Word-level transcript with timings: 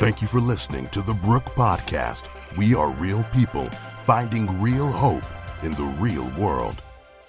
Thank 0.00 0.22
you 0.22 0.28
for 0.28 0.40
listening 0.40 0.88
to 0.92 1.02
the 1.02 1.12
Brook 1.12 1.44
Podcast. 1.44 2.24
We 2.56 2.74
are 2.74 2.88
real 2.88 3.22
people 3.34 3.66
finding 4.00 4.46
real 4.58 4.90
hope 4.90 5.26
in 5.62 5.72
the 5.72 5.94
real 6.00 6.26
world. 6.38 6.80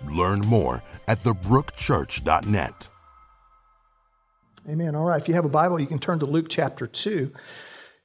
Learn 0.10 0.40
more 0.40 0.82
at 1.06 1.20
thebrookchurch.net. 1.20 2.88
Amen. 4.70 4.96
All 4.96 5.04
right. 5.04 5.22
If 5.22 5.28
you 5.28 5.34
have 5.34 5.44
a 5.44 5.50
Bible, 5.50 5.82
you 5.82 5.86
can 5.86 6.00
turn 6.00 6.20
to 6.20 6.26
Luke 6.26 6.46
chapter 6.48 6.88
2. 6.88 7.34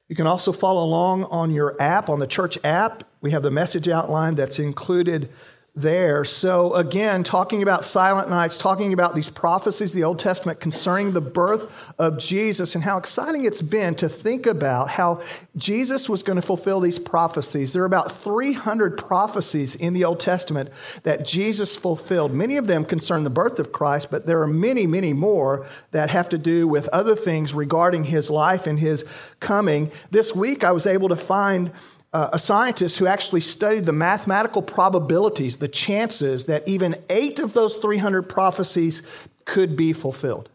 You 0.08 0.16
can 0.16 0.26
also 0.26 0.50
follow 0.50 0.82
along 0.82 1.22
on 1.26 1.52
your 1.52 1.80
app, 1.80 2.08
on 2.08 2.18
the 2.18 2.26
church 2.26 2.58
app. 2.64 3.04
We 3.20 3.30
have 3.30 3.44
the 3.44 3.52
message 3.52 3.86
outline 3.86 4.34
that's 4.34 4.58
included 4.58 5.28
there. 5.76 6.24
So, 6.24 6.72
again, 6.72 7.22
talking 7.22 7.62
about 7.62 7.84
silent 7.84 8.30
nights, 8.30 8.56
talking 8.56 8.94
about 8.94 9.14
these 9.14 9.28
prophecies 9.28 9.92
of 9.92 9.96
the 9.96 10.04
Old 10.04 10.18
Testament 10.18 10.58
concerning 10.58 11.12
the 11.12 11.20
birth 11.20 11.70
of 11.98 12.18
Jesus, 12.18 12.74
and 12.74 12.82
how 12.82 12.96
exciting 12.96 13.44
it's 13.44 13.60
been 13.60 13.94
to 13.96 14.08
think 14.08 14.46
about 14.46 14.88
how 14.88 15.20
Jesus 15.54 16.08
was 16.08 16.22
going 16.22 16.36
to 16.36 16.42
fulfill 16.42 16.80
these 16.80 16.98
prophecies. 16.98 17.74
There 17.74 17.82
are 17.82 17.86
about 17.86 18.10
300 18.10 18.96
prophecies 18.96 19.74
in 19.74 19.92
the 19.92 20.04
Old 20.04 20.18
Testament 20.18 20.70
that 21.02 21.26
Jesus 21.26 21.76
fulfilled. 21.76 22.32
Many 22.32 22.56
of 22.56 22.66
them 22.66 22.86
concern 22.86 23.24
the 23.24 23.30
birth 23.30 23.58
of 23.58 23.70
Christ, 23.70 24.10
but 24.10 24.24
there 24.24 24.40
are 24.40 24.46
many, 24.46 24.86
many 24.86 25.12
more 25.12 25.66
that 25.90 26.08
have 26.08 26.30
to 26.30 26.38
do 26.38 26.66
with 26.66 26.88
other 26.88 27.14
things 27.14 27.52
regarding 27.52 28.04
his 28.04 28.30
life 28.30 28.66
and 28.66 28.78
his 28.78 29.04
coming. 29.40 29.90
This 30.10 30.34
week, 30.34 30.64
I 30.64 30.72
was 30.72 30.86
able 30.86 31.10
to 31.10 31.16
find 31.16 31.70
uh, 32.16 32.30
a 32.32 32.38
scientist 32.38 32.96
who 32.96 33.06
actually 33.06 33.42
studied 33.42 33.84
the 33.84 33.92
mathematical 33.92 34.62
probabilities, 34.62 35.58
the 35.58 35.68
chances 35.68 36.46
that 36.46 36.66
even 36.66 36.94
eight 37.10 37.38
of 37.38 37.52
those 37.52 37.76
300 37.76 38.22
prophecies 38.22 39.02
could 39.44 39.76
be 39.76 39.92
fulfilled. 39.92 40.48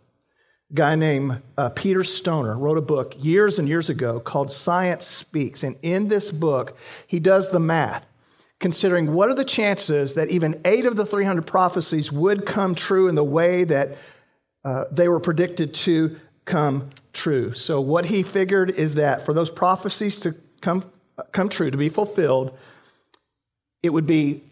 A 0.72 0.74
guy 0.74 0.96
named 0.96 1.40
uh, 1.60 1.70
Peter 1.70 2.04
Stoner 2.04 2.58
wrote 2.58 2.80
a 2.80 2.82
book 2.82 3.14
years 3.20 3.60
and 3.60 3.70
years 3.70 3.92
ago 3.92 4.20
called 4.20 4.52
Science 4.52 5.06
Speaks. 5.06 5.62
And 5.62 5.76
in 5.84 6.08
this 6.08 6.32
book, 6.32 6.76
he 7.06 7.20
does 7.20 7.52
the 7.52 7.60
math, 7.60 8.08
considering 8.60 9.14
what 9.14 9.30
are 9.30 9.36
the 9.36 9.46
chances 9.46 10.16
that 10.16 10.32
even 10.32 10.60
eight 10.66 10.88
of 10.88 10.96
the 10.96 11.06
300 11.06 11.46
prophecies 11.46 12.12
would 12.12 12.48
come 12.48 12.74
true 12.74 13.08
in 13.08 13.14
the 13.14 13.24
way 13.24 13.66
that 13.66 14.00
uh, 14.66 14.86
they 14.92 15.08
were 15.08 15.20
predicted 15.20 15.76
to 15.76 16.20
come 16.44 16.90
true. 17.14 17.54
So, 17.54 17.80
what 17.80 18.06
he 18.06 18.24
figured 18.24 18.72
is 18.72 18.96
that 18.96 19.24
for 19.24 19.34
those 19.34 19.52
prophecies 19.52 20.18
to 20.20 20.34
come 20.60 20.86
come 21.32 21.50
true, 21.50 21.72
to 21.72 21.78
be 21.78 21.90
fulfilled, 21.90 22.58
it 23.84 23.92
would 23.92 24.08
be 24.08 24.44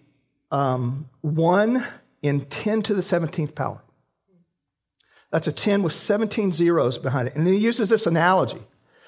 um, 0.52 1.10
1 1.22 1.84
in 2.22 2.42
10 2.46 2.82
to 2.84 2.94
the 2.94 3.02
17th 3.02 3.56
power. 3.56 3.82
That's 5.32 5.48
a 5.48 5.52
10 5.52 5.84
with 5.84 5.94
17 5.94 6.52
zeros 6.52 6.98
behind 6.98 7.28
it. 7.28 7.36
And 7.36 7.46
then 7.46 7.54
he 7.54 7.60
uses 7.60 7.90
this 7.90 8.08
analogy. 8.08 8.62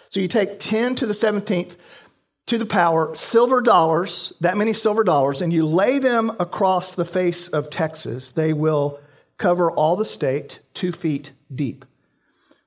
So 0.09 0.19
you 0.19 0.27
take 0.27 0.59
10 0.59 0.95
to 0.95 1.05
the 1.05 1.13
17th 1.13 1.77
to 2.47 2.57
the 2.57 2.65
power 2.65 3.15
silver 3.15 3.61
dollars, 3.61 4.33
that 4.41 4.57
many 4.57 4.73
silver 4.73 5.03
dollars, 5.03 5.41
and 5.41 5.53
you 5.53 5.65
lay 5.65 5.99
them 5.99 6.31
across 6.39 6.93
the 6.93 7.05
face 7.05 7.47
of 7.47 7.69
Texas. 7.69 8.29
They 8.29 8.53
will 8.53 8.99
cover 9.37 9.71
all 9.71 9.95
the 9.95 10.05
state 10.05 10.59
two 10.73 10.91
feet 10.91 11.31
deep. 11.53 11.85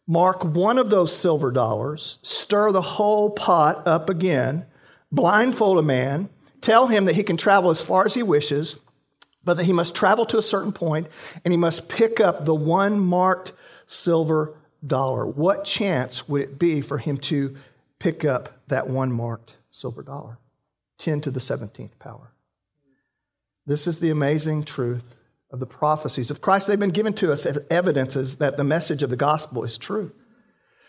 Mark 0.07 0.45
one 0.45 0.79
of 0.79 0.91
those 0.91 1.17
silver 1.17 1.51
dollars, 1.51 2.19
stir 2.23 2.73
the 2.73 2.83
whole 2.83 3.31
pot 3.31 3.87
up 3.87 4.11
again, 4.11 4.67
blindfold 5.15 5.79
a 5.79 5.83
man, 5.83 6.31
tell 6.61 6.89
him 6.89 7.05
that 7.05 7.17
he 7.17 7.23
can 7.23 7.37
travel 7.37 7.71
as 7.71 7.83
far 7.83 8.07
as 8.07 8.15
he 8.15 8.23
wishes, 8.23 8.79
but 9.45 9.55
that 9.55 9.65
he 9.65 9.73
must 9.73 9.95
travel 9.95 10.25
to 10.27 10.39
a 10.39 10.43
certain 10.43 10.73
point 10.73 11.07
and 11.45 11.53
he 11.53 11.59
must 11.59 11.89
pick 11.89 12.21
up 12.21 12.45
the 12.45 12.55
one 12.55 12.99
marked 12.99 13.53
silver 13.87 14.59
dollar. 14.85 15.27
What 15.27 15.65
chance 15.65 16.29
would 16.29 16.43
it 16.43 16.59
be 16.59 16.81
for 16.81 16.99
him 16.99 17.19
to 17.19 17.55
pick 17.99 18.25
up 18.25 18.61
that 18.69 18.89
one 18.89 19.13
marked 19.13 19.57
silver 19.71 20.03
dollar? 20.03 20.39
10 20.99 21.21
to 21.23 21.31
the 21.31 21.41
17th 21.41 21.99
power. 21.99 22.33
This 23.67 23.87
is 23.87 24.01
the 24.01 24.11
amazing 24.11 24.65
truth 24.65 25.17
of 25.51 25.61
the 25.61 25.67
prophecies 25.67 26.31
of 26.31 26.41
Christ. 26.41 26.67
They've 26.67 26.79
been 26.79 26.91
given 26.91 27.15
to 27.15 27.33
us 27.33 27.47
as 27.47 27.59
evidences 27.71 28.39
that 28.39 28.57
the 28.57 28.65
message 28.65 29.03
of 29.03 29.11
the 29.11 29.17
gospel 29.17 29.65
is 29.65 29.79
true. 29.79 30.13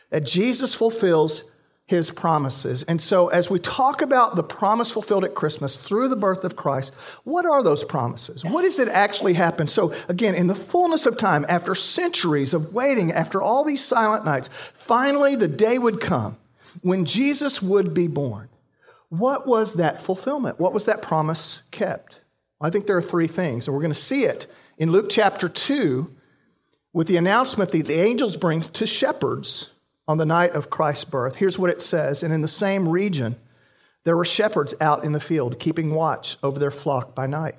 That 0.10 0.26
Jesus 0.26 0.74
fulfills 0.74 1.44
his 1.88 2.10
promises. 2.10 2.82
And 2.84 3.00
so, 3.00 3.28
as 3.28 3.50
we 3.50 3.60
talk 3.60 4.02
about 4.02 4.36
the 4.36 4.44
promise 4.44 4.92
fulfilled 4.92 5.24
at 5.24 5.36
Christmas 5.36 5.78
through 5.78 6.08
the 6.08 6.16
birth 6.16 6.44
of 6.44 6.56
Christ, 6.56 6.94
what 7.24 7.46
are 7.46 7.62
those 7.62 7.84
promises? 7.84 8.44
What 8.44 8.64
does 8.64 8.80
it 8.80 8.88
actually 8.88 9.34
happen? 9.34 9.68
So, 9.68 9.94
again, 10.10 10.34
in 10.34 10.48
the 10.48 10.56
fullness 10.56 11.06
of 11.06 11.18
time, 11.18 11.46
after 11.48 11.76
centuries 11.76 12.54
of 12.54 12.74
waiting, 12.74 13.12
after 13.12 13.40
all 13.40 13.64
these 13.64 13.86
silent 13.86 14.26
nights, 14.26 14.48
finally 14.48 15.36
the 15.36 15.48
day 15.48 15.78
would 15.78 16.02
come 16.02 16.38
when 16.82 17.06
Jesus 17.06 17.62
would 17.62 17.94
be 17.94 18.08
born. 18.08 18.50
What 19.10 19.46
was 19.46 19.76
that 19.76 20.02
fulfillment? 20.02 20.60
What 20.60 20.74
was 20.74 20.86
that 20.86 21.04
promise 21.04 21.62
kept? 21.70 22.20
I 22.60 22.72
think 22.72 22.88
there 22.88 22.98
are 22.98 23.02
three 23.02 23.28
things, 23.28 23.68
and 23.68 23.76
we're 23.76 23.82
going 23.82 23.94
to 23.94 24.00
see 24.00 24.24
it 24.24 24.48
in 24.80 24.92
Luke 24.92 25.08
chapter 25.10 25.48
2 25.48 26.12
with 26.94 27.08
the 27.08 27.18
announcement 27.18 27.70
that 27.72 27.86
the 27.86 28.00
angels 28.00 28.38
bring 28.38 28.62
to 28.62 28.88
shepherds 28.88 29.70
on 30.08 30.18
the 30.18 30.26
night 30.26 30.52
of 30.52 30.70
Christ's 30.70 31.06
birth. 31.06 31.36
Here's 31.36 31.60
what 31.60 31.70
it 31.70 31.82
says 31.82 32.24
And 32.24 32.34
in 32.34 32.42
the 32.42 32.48
same 32.48 32.88
region, 32.88 33.36
there 34.04 34.18
were 34.18 34.26
shepherds 34.26 34.74
out 34.80 35.04
in 35.04 35.12
the 35.12 35.20
field, 35.20 35.60
keeping 35.60 35.94
watch 35.94 36.38
over 36.44 36.60
their 36.60 36.72
flock 36.72 37.16
by 37.16 37.26
night. 37.26 37.56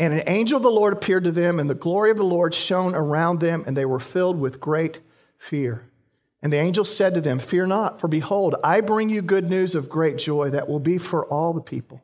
And 0.00 0.12
an 0.12 0.22
angel 0.26 0.56
of 0.56 0.62
the 0.62 0.70
Lord 0.70 0.92
appeared 0.92 1.24
to 1.24 1.32
them, 1.32 1.58
and 1.58 1.68
the 1.68 1.74
glory 1.74 2.10
of 2.10 2.16
the 2.16 2.24
Lord 2.24 2.54
shone 2.54 2.94
around 2.94 3.40
them, 3.40 3.64
and 3.66 3.76
they 3.76 3.84
were 3.84 4.00
filled 4.00 4.38
with 4.38 4.60
great 4.60 5.00
fear. 5.38 5.88
And 6.40 6.52
the 6.52 6.58
angel 6.58 6.84
said 6.84 7.14
to 7.14 7.20
them, 7.20 7.40
Fear 7.40 7.66
not, 7.66 8.00
for 8.00 8.06
behold, 8.06 8.54
I 8.62 8.80
bring 8.80 9.08
you 9.08 9.22
good 9.22 9.50
news 9.50 9.74
of 9.74 9.88
great 9.88 10.18
joy 10.18 10.50
that 10.50 10.68
will 10.68 10.78
be 10.78 10.98
for 10.98 11.26
all 11.26 11.52
the 11.52 11.60
people. 11.60 12.00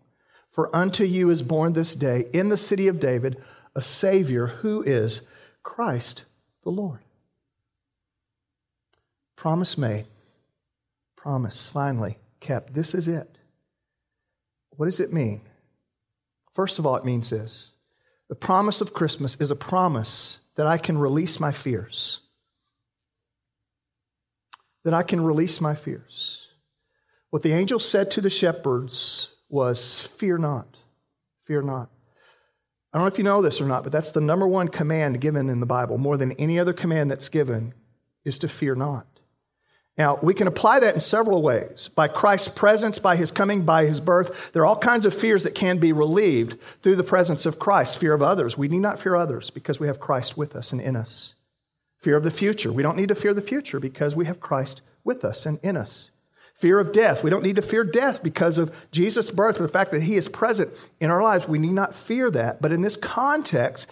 For 0.50 0.74
unto 0.74 1.04
you 1.04 1.30
is 1.30 1.42
born 1.42 1.72
this 1.72 1.94
day 1.94 2.26
in 2.32 2.48
the 2.48 2.56
city 2.56 2.88
of 2.88 3.00
David 3.00 3.40
a 3.76 3.82
Savior 3.82 4.46
who 4.46 4.82
is 4.82 5.22
Christ 5.62 6.24
the 6.62 6.70
Lord. 6.70 7.03
Promise 9.36 9.76
made. 9.78 10.06
Promise 11.16 11.68
finally 11.68 12.18
kept. 12.40 12.74
This 12.74 12.94
is 12.94 13.08
it. 13.08 13.38
What 14.70 14.86
does 14.86 15.00
it 15.00 15.12
mean? 15.12 15.42
First 16.52 16.78
of 16.78 16.86
all, 16.86 16.96
it 16.96 17.04
means 17.04 17.30
this 17.30 17.74
the 18.28 18.34
promise 18.34 18.80
of 18.80 18.94
Christmas 18.94 19.36
is 19.40 19.50
a 19.50 19.56
promise 19.56 20.38
that 20.56 20.66
I 20.66 20.78
can 20.78 20.98
release 20.98 21.40
my 21.40 21.52
fears. 21.52 22.20
That 24.84 24.94
I 24.94 25.02
can 25.02 25.24
release 25.24 25.60
my 25.60 25.74
fears. 25.74 26.48
What 27.30 27.42
the 27.42 27.52
angel 27.52 27.78
said 27.78 28.10
to 28.12 28.20
the 28.20 28.30
shepherds 28.30 29.32
was, 29.48 30.02
Fear 30.02 30.38
not, 30.38 30.76
fear 31.42 31.62
not. 31.62 31.90
I 32.92 32.98
don't 32.98 33.04
know 33.04 33.12
if 33.12 33.18
you 33.18 33.24
know 33.24 33.42
this 33.42 33.60
or 33.60 33.66
not, 33.66 33.82
but 33.82 33.90
that's 33.90 34.12
the 34.12 34.20
number 34.20 34.46
one 34.46 34.68
command 34.68 35.20
given 35.20 35.48
in 35.48 35.58
the 35.58 35.66
Bible, 35.66 35.98
more 35.98 36.16
than 36.16 36.32
any 36.32 36.60
other 36.60 36.72
command 36.72 37.10
that's 37.10 37.28
given, 37.28 37.74
is 38.24 38.38
to 38.38 38.48
fear 38.48 38.76
not. 38.76 39.13
Now, 39.96 40.18
we 40.22 40.34
can 40.34 40.48
apply 40.48 40.80
that 40.80 40.94
in 40.94 41.00
several 41.00 41.40
ways. 41.40 41.88
By 41.94 42.08
Christ's 42.08 42.48
presence, 42.48 42.98
by 42.98 43.14
his 43.14 43.30
coming, 43.30 43.62
by 43.62 43.86
his 43.86 44.00
birth, 44.00 44.52
there 44.52 44.62
are 44.62 44.66
all 44.66 44.78
kinds 44.78 45.06
of 45.06 45.14
fears 45.14 45.44
that 45.44 45.54
can 45.54 45.78
be 45.78 45.92
relieved 45.92 46.60
through 46.82 46.96
the 46.96 47.04
presence 47.04 47.46
of 47.46 47.60
Christ. 47.60 47.98
Fear 47.98 48.14
of 48.14 48.22
others. 48.22 48.58
We 48.58 48.66
need 48.66 48.80
not 48.80 48.98
fear 48.98 49.14
others 49.14 49.50
because 49.50 49.78
we 49.78 49.86
have 49.86 50.00
Christ 50.00 50.36
with 50.36 50.56
us 50.56 50.72
and 50.72 50.80
in 50.80 50.96
us. 50.96 51.34
Fear 51.98 52.16
of 52.16 52.24
the 52.24 52.32
future. 52.32 52.72
We 52.72 52.82
don't 52.82 52.96
need 52.96 53.08
to 53.08 53.14
fear 53.14 53.32
the 53.32 53.40
future 53.40 53.78
because 53.78 54.16
we 54.16 54.26
have 54.26 54.40
Christ 54.40 54.82
with 55.04 55.24
us 55.24 55.46
and 55.46 55.60
in 55.62 55.76
us. 55.76 56.10
Fear 56.54 56.80
of 56.80 56.92
death. 56.92 57.22
We 57.22 57.30
don't 57.30 57.42
need 57.42 57.56
to 57.56 57.62
fear 57.62 57.84
death 57.84 58.22
because 58.22 58.58
of 58.58 58.86
Jesus' 58.90 59.30
birth 59.30 59.58
the 59.58 59.68
fact 59.68 59.90
that 59.92 60.02
he 60.02 60.16
is 60.16 60.28
present 60.28 60.72
in 61.00 61.10
our 61.10 61.22
lives. 61.22 61.48
We 61.48 61.58
need 61.58 61.72
not 61.72 61.94
fear 61.94 62.30
that. 62.30 62.60
But 62.60 62.72
in 62.72 62.82
this 62.82 62.96
context, 62.96 63.88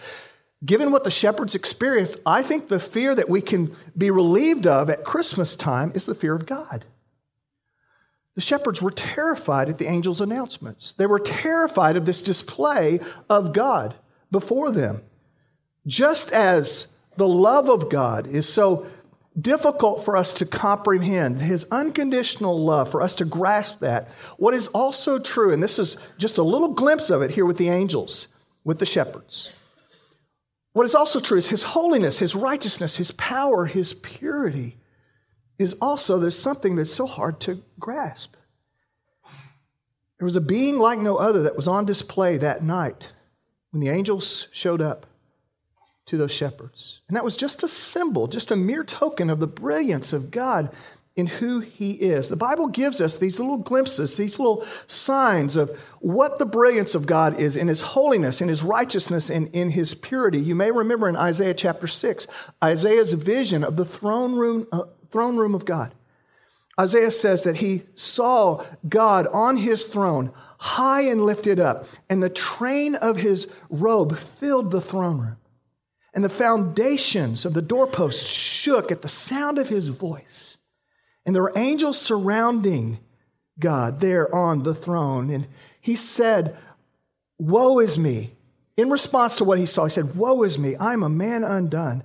given 0.63 0.91
what 0.91 1.03
the 1.03 1.11
shepherds 1.11 1.55
experienced, 1.55 2.19
I 2.25 2.41
think 2.41 2.67
the 2.67 2.79
fear 2.79 3.13
that 3.15 3.29
we 3.29 3.41
can 3.41 3.75
be 3.97 4.11
relieved 4.11 4.67
of 4.67 4.89
at 4.89 5.03
Christmas 5.03 5.55
time 5.55 5.91
is 5.95 6.05
the 6.05 6.15
fear 6.15 6.35
of 6.35 6.45
God. 6.45 6.85
The 8.35 8.41
shepherds 8.41 8.81
were 8.81 8.91
terrified 8.91 9.69
at 9.69 9.77
the 9.77 9.87
angel's 9.87 10.21
announcements. 10.21 10.93
They 10.93 11.05
were 11.05 11.19
terrified 11.19 11.97
of 11.97 12.05
this 12.05 12.21
display 12.21 12.99
of 13.29 13.53
God 13.53 13.95
before 14.31 14.71
them. 14.71 15.03
Just 15.85 16.31
as 16.31 16.87
the 17.17 17.27
love 17.27 17.69
of 17.69 17.89
God 17.89 18.25
is 18.25 18.51
so 18.51 18.87
difficult 19.39 20.03
for 20.03 20.15
us 20.15 20.33
to 20.35 20.45
comprehend, 20.45 21.41
his 21.41 21.65
unconditional 21.71 22.63
love, 22.63 22.89
for 22.89 23.01
us 23.01 23.15
to 23.15 23.25
grasp 23.25 23.79
that, 23.79 24.09
what 24.37 24.53
is 24.53 24.67
also 24.69 25.19
true, 25.19 25.51
and 25.51 25.61
this 25.61 25.77
is 25.77 25.97
just 26.17 26.37
a 26.37 26.43
little 26.43 26.69
glimpse 26.69 27.09
of 27.09 27.21
it 27.21 27.31
here 27.31 27.45
with 27.45 27.57
the 27.57 27.69
angels, 27.69 28.27
with 28.63 28.79
the 28.79 28.85
shepherds 28.85 29.53
what 30.73 30.85
is 30.85 30.95
also 30.95 31.19
true 31.19 31.37
is 31.37 31.49
his 31.49 31.63
holiness, 31.63 32.19
his 32.19 32.35
righteousness, 32.35 32.97
his 32.97 33.11
power, 33.11 33.65
his 33.65 33.93
purity 33.93 34.77
is 35.59 35.75
also, 35.79 36.17
there's 36.17 36.37
something 36.37 36.75
that's 36.75 36.91
so 36.91 37.05
hard 37.05 37.39
to 37.41 37.63
grasp. 37.79 38.35
There 40.17 40.25
was 40.25 40.35
a 40.35 40.41
being 40.41 40.79
like 40.79 40.99
no 40.99 41.17
other 41.17 41.43
that 41.43 41.55
was 41.55 41.67
on 41.67 41.85
display 41.85 42.37
that 42.37 42.63
night 42.63 43.11
when 43.71 43.81
the 43.81 43.89
angels 43.89 44.47
showed 44.51 44.81
up 44.81 45.05
to 46.05 46.17
those 46.17 46.31
shepherds. 46.31 47.01
And 47.07 47.15
that 47.15 47.23
was 47.23 47.35
just 47.35 47.63
a 47.63 47.67
symbol, 47.67 48.27
just 48.27 48.51
a 48.51 48.55
mere 48.55 48.83
token 48.83 49.29
of 49.29 49.39
the 49.39 49.47
brilliance 49.47 50.11
of 50.11 50.31
God 50.31 50.73
in 51.15 51.27
who 51.27 51.59
he 51.59 51.91
is. 51.91 52.29
The 52.29 52.35
Bible 52.35 52.67
gives 52.67 52.99
us 52.99 53.17
these 53.17 53.39
little 53.39 53.57
glimpses, 53.57 54.17
these 54.17 54.39
little 54.39 54.65
signs 54.87 55.55
of 55.55 55.69
what 55.99 56.39
the 56.39 56.45
brilliance 56.45 56.95
of 56.95 57.05
God 57.05 57.39
is 57.39 57.55
in 57.55 57.67
his 57.67 57.81
holiness, 57.81 58.41
in 58.41 58.47
his 58.47 58.63
righteousness, 58.63 59.29
and 59.29 59.47
in 59.49 59.71
his 59.71 59.93
purity. 59.93 60.39
You 60.39 60.55
may 60.55 60.71
remember 60.71 61.07
in 61.07 61.15
Isaiah 61.15 61.53
chapter 61.53 61.85
6, 61.85 62.25
Isaiah's 62.63 63.13
vision 63.13 63.63
of 63.63 63.75
the 63.75 63.85
throne 63.85 64.35
room, 64.35 64.67
uh, 64.71 64.83
throne 65.11 65.37
room 65.37 65.53
of 65.53 65.65
God. 65.65 65.93
Isaiah 66.79 67.11
says 67.11 67.43
that 67.43 67.57
he 67.57 67.83
saw 67.93 68.65
God 68.89 69.27
on 69.27 69.57
his 69.57 69.85
throne, 69.85 70.31
high 70.57 71.03
and 71.03 71.23
lifted 71.23 71.59
up, 71.59 71.85
and 72.09 72.23
the 72.23 72.29
train 72.29 72.95
of 72.95 73.17
his 73.17 73.47
robe 73.69 74.17
filled 74.17 74.71
the 74.71 74.81
throne 74.81 75.19
room. 75.19 75.37
And 76.15 76.23
the 76.23 76.29
foundations 76.29 77.45
of 77.45 77.53
the 77.53 77.61
doorposts 77.61 78.27
shook 78.27 78.91
at 78.91 79.03
the 79.03 79.09
sound 79.09 79.59
of 79.59 79.69
his 79.69 79.89
voice. 79.89 80.57
And 81.25 81.35
there 81.35 81.43
were 81.43 81.53
angels 81.55 81.99
surrounding 81.99 82.99
God 83.59 83.99
there 83.99 84.33
on 84.33 84.63
the 84.63 84.75
throne. 84.75 85.29
And 85.29 85.47
he 85.79 85.95
said, 85.95 86.57
Woe 87.37 87.79
is 87.79 87.97
me. 87.97 88.31
In 88.75 88.89
response 88.89 89.37
to 89.37 89.43
what 89.43 89.59
he 89.59 89.65
saw, 89.65 89.85
he 89.85 89.91
said, 89.91 90.15
Woe 90.15 90.43
is 90.43 90.57
me. 90.57 90.75
I'm 90.79 91.03
a 91.03 91.09
man 91.09 91.43
undone, 91.43 92.03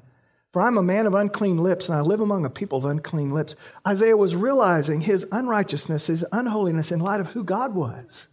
for 0.52 0.62
I'm 0.62 0.76
a 0.76 0.82
man 0.82 1.06
of 1.06 1.14
unclean 1.14 1.58
lips, 1.58 1.88
and 1.88 1.96
I 1.96 2.00
live 2.00 2.20
among 2.20 2.44
a 2.44 2.50
people 2.50 2.78
of 2.78 2.84
unclean 2.84 3.30
lips. 3.30 3.56
Isaiah 3.86 4.16
was 4.16 4.36
realizing 4.36 5.00
his 5.00 5.26
unrighteousness, 5.32 6.08
his 6.08 6.24
unholiness 6.30 6.92
in 6.92 7.00
light 7.00 7.20
of 7.20 7.28
who 7.28 7.42
God 7.42 7.74
was. 7.74 8.28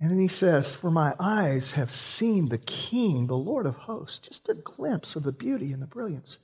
And 0.00 0.10
then 0.10 0.18
he 0.18 0.28
says, 0.28 0.74
For 0.74 0.90
my 0.90 1.14
eyes 1.20 1.74
have 1.74 1.90
seen 1.90 2.48
the 2.48 2.58
King, 2.58 3.26
the 3.26 3.36
Lord 3.36 3.66
of 3.66 3.76
hosts. 3.76 4.28
Just 4.28 4.48
a 4.48 4.54
glimpse 4.54 5.14
of 5.14 5.24
the 5.24 5.32
beauty 5.32 5.72
and 5.72 5.82
the 5.82 5.86
brilliance 5.86 6.38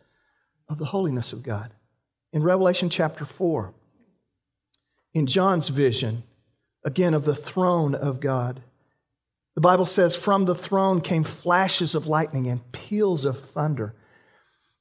of 0.68 0.78
the 0.78 0.86
holiness 0.86 1.32
of 1.32 1.42
God 1.42 1.72
in 2.36 2.42
Revelation 2.42 2.90
chapter 2.90 3.24
4, 3.24 3.72
in 5.14 5.26
John's 5.26 5.68
vision, 5.68 6.22
again, 6.84 7.14
of 7.14 7.24
the 7.24 7.34
throne 7.34 7.94
of 7.94 8.20
God. 8.20 8.60
The 9.54 9.62
Bible 9.62 9.86
says, 9.86 10.14
From 10.14 10.44
the 10.44 10.54
throne 10.54 11.00
came 11.00 11.24
flashes 11.24 11.94
of 11.94 12.06
lightning 12.06 12.46
and 12.46 12.70
peals 12.72 13.24
of 13.24 13.40
thunder. 13.40 13.94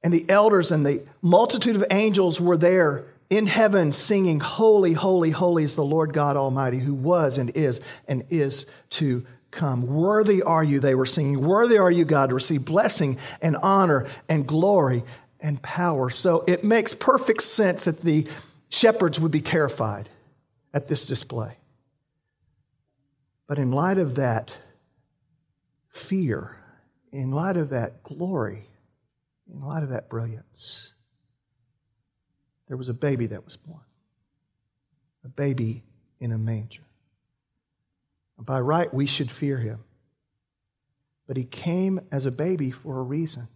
And 0.03 0.13
the 0.13 0.29
elders 0.29 0.69
and 0.69 0.85
the 0.85 1.05
multitude 1.21 1.77
of 1.77 1.85
angels 1.91 2.41
were 2.41 2.57
there 2.57 3.05
in 3.29 3.47
heaven 3.47 3.93
singing, 3.93 4.41
Holy, 4.41 4.91
holy, 4.91 5.31
holy 5.31 5.63
is 5.63 5.75
the 5.75 5.85
Lord 5.85 6.11
God 6.11 6.35
Almighty, 6.35 6.79
who 6.79 6.93
was 6.93 7.37
and 7.37 7.55
is 7.55 7.79
and 8.05 8.25
is 8.29 8.65
to 8.89 9.25
come. 9.51 9.87
Worthy 9.87 10.43
are 10.43 10.61
you, 10.61 10.81
they 10.81 10.93
were 10.93 11.05
singing. 11.05 11.39
Worthy 11.39 11.77
are 11.77 11.89
you, 11.89 12.03
God, 12.03 12.27
to 12.27 12.35
receive 12.35 12.65
blessing 12.65 13.17
and 13.41 13.55
honor 13.55 14.07
and 14.27 14.45
glory 14.45 15.05
and 15.45 15.61
power. 15.61 16.09
So 16.09 16.43
it 16.47 16.63
makes 16.63 16.95
perfect 16.95 17.43
sense 17.43 17.85
that 17.85 18.01
the 18.01 18.27
shepherds 18.69 19.19
would 19.19 19.31
be 19.31 19.41
terrified 19.41 20.09
at 20.73 20.87
this 20.87 21.05
display. 21.05 21.57
But 23.45 23.59
in 23.59 23.71
light 23.71 23.99
of 23.99 24.15
that 24.15 24.57
fear, 25.87 26.57
in 27.11 27.29
light 27.29 27.57
of 27.57 27.69
that 27.69 28.01
glory, 28.01 28.67
in 29.47 29.61
light 29.61 29.83
of 29.83 29.89
that 29.89 30.09
brilliance, 30.09 30.95
there 32.67 32.75
was 32.75 32.89
a 32.89 32.93
baby 32.93 33.27
that 33.27 33.45
was 33.45 33.55
born. 33.55 33.83
A 35.23 35.29
baby 35.29 35.83
in 36.19 36.31
a 36.31 36.39
manger. 36.39 36.81
By 38.39 38.59
right, 38.61 38.91
we 38.91 39.05
should 39.05 39.29
fear 39.29 39.57
him. 39.57 39.83
But 41.27 41.37
he 41.37 41.43
came 41.43 41.99
as 42.11 42.25
a 42.25 42.31
baby 42.31 42.71
for 42.71 42.99
a 42.99 43.03
reason. 43.03 43.47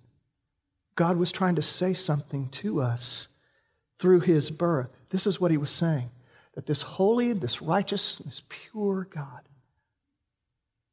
God 0.99 1.15
was 1.15 1.31
trying 1.31 1.55
to 1.55 1.61
say 1.61 1.93
something 1.93 2.49
to 2.49 2.81
us 2.81 3.29
through 3.99 4.19
his 4.19 4.51
birth. 4.51 4.89
This 5.11 5.25
is 5.25 5.39
what 5.39 5.49
he 5.49 5.55
was 5.55 5.71
saying 5.71 6.09
that 6.55 6.65
this 6.65 6.81
holy, 6.81 7.31
this 7.31 7.61
righteous, 7.61 8.17
this 8.17 8.41
pure 8.49 9.07
God 9.09 9.47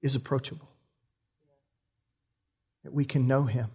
is 0.02 0.14
approachable, 0.14 0.70
that 2.84 2.92
we 2.92 3.04
can 3.04 3.26
know 3.26 3.46
him. 3.46 3.66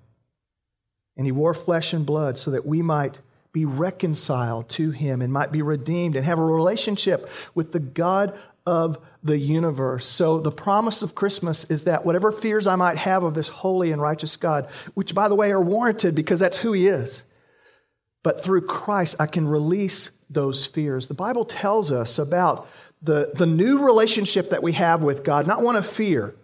And 1.18 1.26
he 1.26 1.34
wore 1.34 1.54
flesh 1.54 1.92
and 1.92 2.06
blood 2.06 2.38
so 2.38 2.50
that 2.52 2.66
we 2.66 2.82
might 2.82 3.20
be 3.54 3.66
reconciled 3.66 4.70
to 4.70 4.92
him 4.92 5.22
and 5.22 5.34
might 5.34 5.52
be 5.52 5.62
redeemed 5.62 6.16
and 6.16 6.26
have 6.26 6.40
a 6.40 6.44
relationship 6.44 7.30
with 7.54 7.72
the 7.72 7.80
God 7.80 8.38
of 8.66 8.98
the 9.24 9.38
universe. 9.38 10.08
So, 10.08 10.40
the 10.40 10.52
promise 10.52 11.02
of 11.02 11.16
Christmas 11.16 11.66
is 11.66 11.84
that 11.86 12.06
whatever 12.06 12.32
fears 12.32 12.68
I 12.68 12.76
might 12.76 12.98
have 12.98 13.24
of 13.24 13.34
this 13.34 13.48
holy 13.48 13.92
and 13.92 14.02
righteous 14.02 14.38
God, 14.38 14.70
which 14.94 15.16
by 15.16 15.28
the 15.28 15.36
way 15.36 15.52
are 15.52 15.62
warranted 15.62 16.16
because 16.16 16.40
that's 16.40 16.58
who 16.58 16.72
He 16.74 16.88
is, 16.88 17.24
but 18.24 18.44
through 18.44 18.62
Christ 18.62 19.16
I 19.20 19.26
can 19.26 19.48
release 19.48 20.12
those 20.30 20.66
fears. 20.66 21.08
The 21.08 21.14
Bible 21.14 21.46
tells 21.46 21.92
us 21.92 22.18
about 22.18 22.68
the, 23.02 23.32
the 23.34 23.48
new 23.48 23.84
relationship 23.84 24.52
that 24.52 24.64
we 24.64 24.74
have 24.74 25.04
with 25.04 25.24
God, 25.24 25.48
not 25.48 25.64
one 25.64 25.76
of 25.76 25.86
fear, 25.86 26.36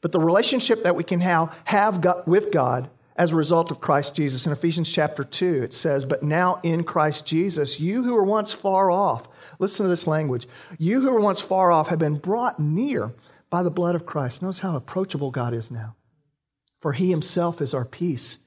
but 0.00 0.12
the 0.12 0.20
relationship 0.20 0.82
that 0.82 0.96
we 0.96 1.04
can 1.04 1.20
have, 1.20 1.60
have 1.64 2.04
with 2.26 2.50
God 2.50 2.90
as 3.16 3.32
a 3.32 3.36
result 3.36 3.70
of 3.70 3.80
Christ 3.80 4.14
Jesus. 4.14 4.46
In 4.46 4.52
Ephesians 4.52 4.92
chapter 4.92 5.24
2, 5.24 5.62
it 5.64 5.74
says, 5.74 6.04
But 6.04 6.22
now 6.22 6.60
in 6.62 6.84
Christ 6.84 7.26
Jesus, 7.26 7.80
you 7.80 8.02
who 8.02 8.14
were 8.14 8.24
once 8.24 8.52
far 8.52 8.90
off, 8.90 9.28
listen 9.58 9.84
to 9.84 9.88
this 9.88 10.06
language, 10.06 10.46
you 10.78 11.00
who 11.00 11.12
were 11.12 11.20
once 11.20 11.40
far 11.40 11.72
off 11.72 11.88
have 11.88 11.98
been 11.98 12.18
brought 12.18 12.60
near 12.60 13.14
by 13.50 13.62
the 13.62 13.70
blood 13.70 13.94
of 13.94 14.06
Christ. 14.06 14.42
Notice 14.42 14.60
how 14.60 14.76
approachable 14.76 15.30
God 15.30 15.54
is 15.54 15.70
now. 15.70 15.96
For 16.80 16.92
he 16.92 17.10
himself 17.10 17.60
is 17.60 17.72
our 17.72 17.86
peace, 17.86 18.38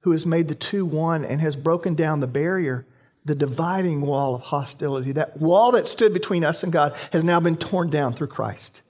who 0.00 0.12
has 0.12 0.24
made 0.24 0.48
the 0.48 0.54
two 0.54 0.86
one 0.86 1.24
and 1.24 1.40
has 1.40 1.56
broken 1.56 1.94
down 1.94 2.20
the 2.20 2.26
barrier, 2.26 2.86
the 3.24 3.34
dividing 3.34 4.00
wall 4.00 4.34
of 4.34 4.42
hostility. 4.42 5.12
That 5.12 5.36
wall 5.36 5.72
that 5.72 5.86
stood 5.86 6.14
between 6.14 6.44
us 6.44 6.62
and 6.62 6.72
God 6.72 6.96
has 7.12 7.22
now 7.22 7.40
been 7.40 7.56
torn 7.56 7.90
down 7.90 8.14
through 8.14 8.28
Christ. 8.28 8.82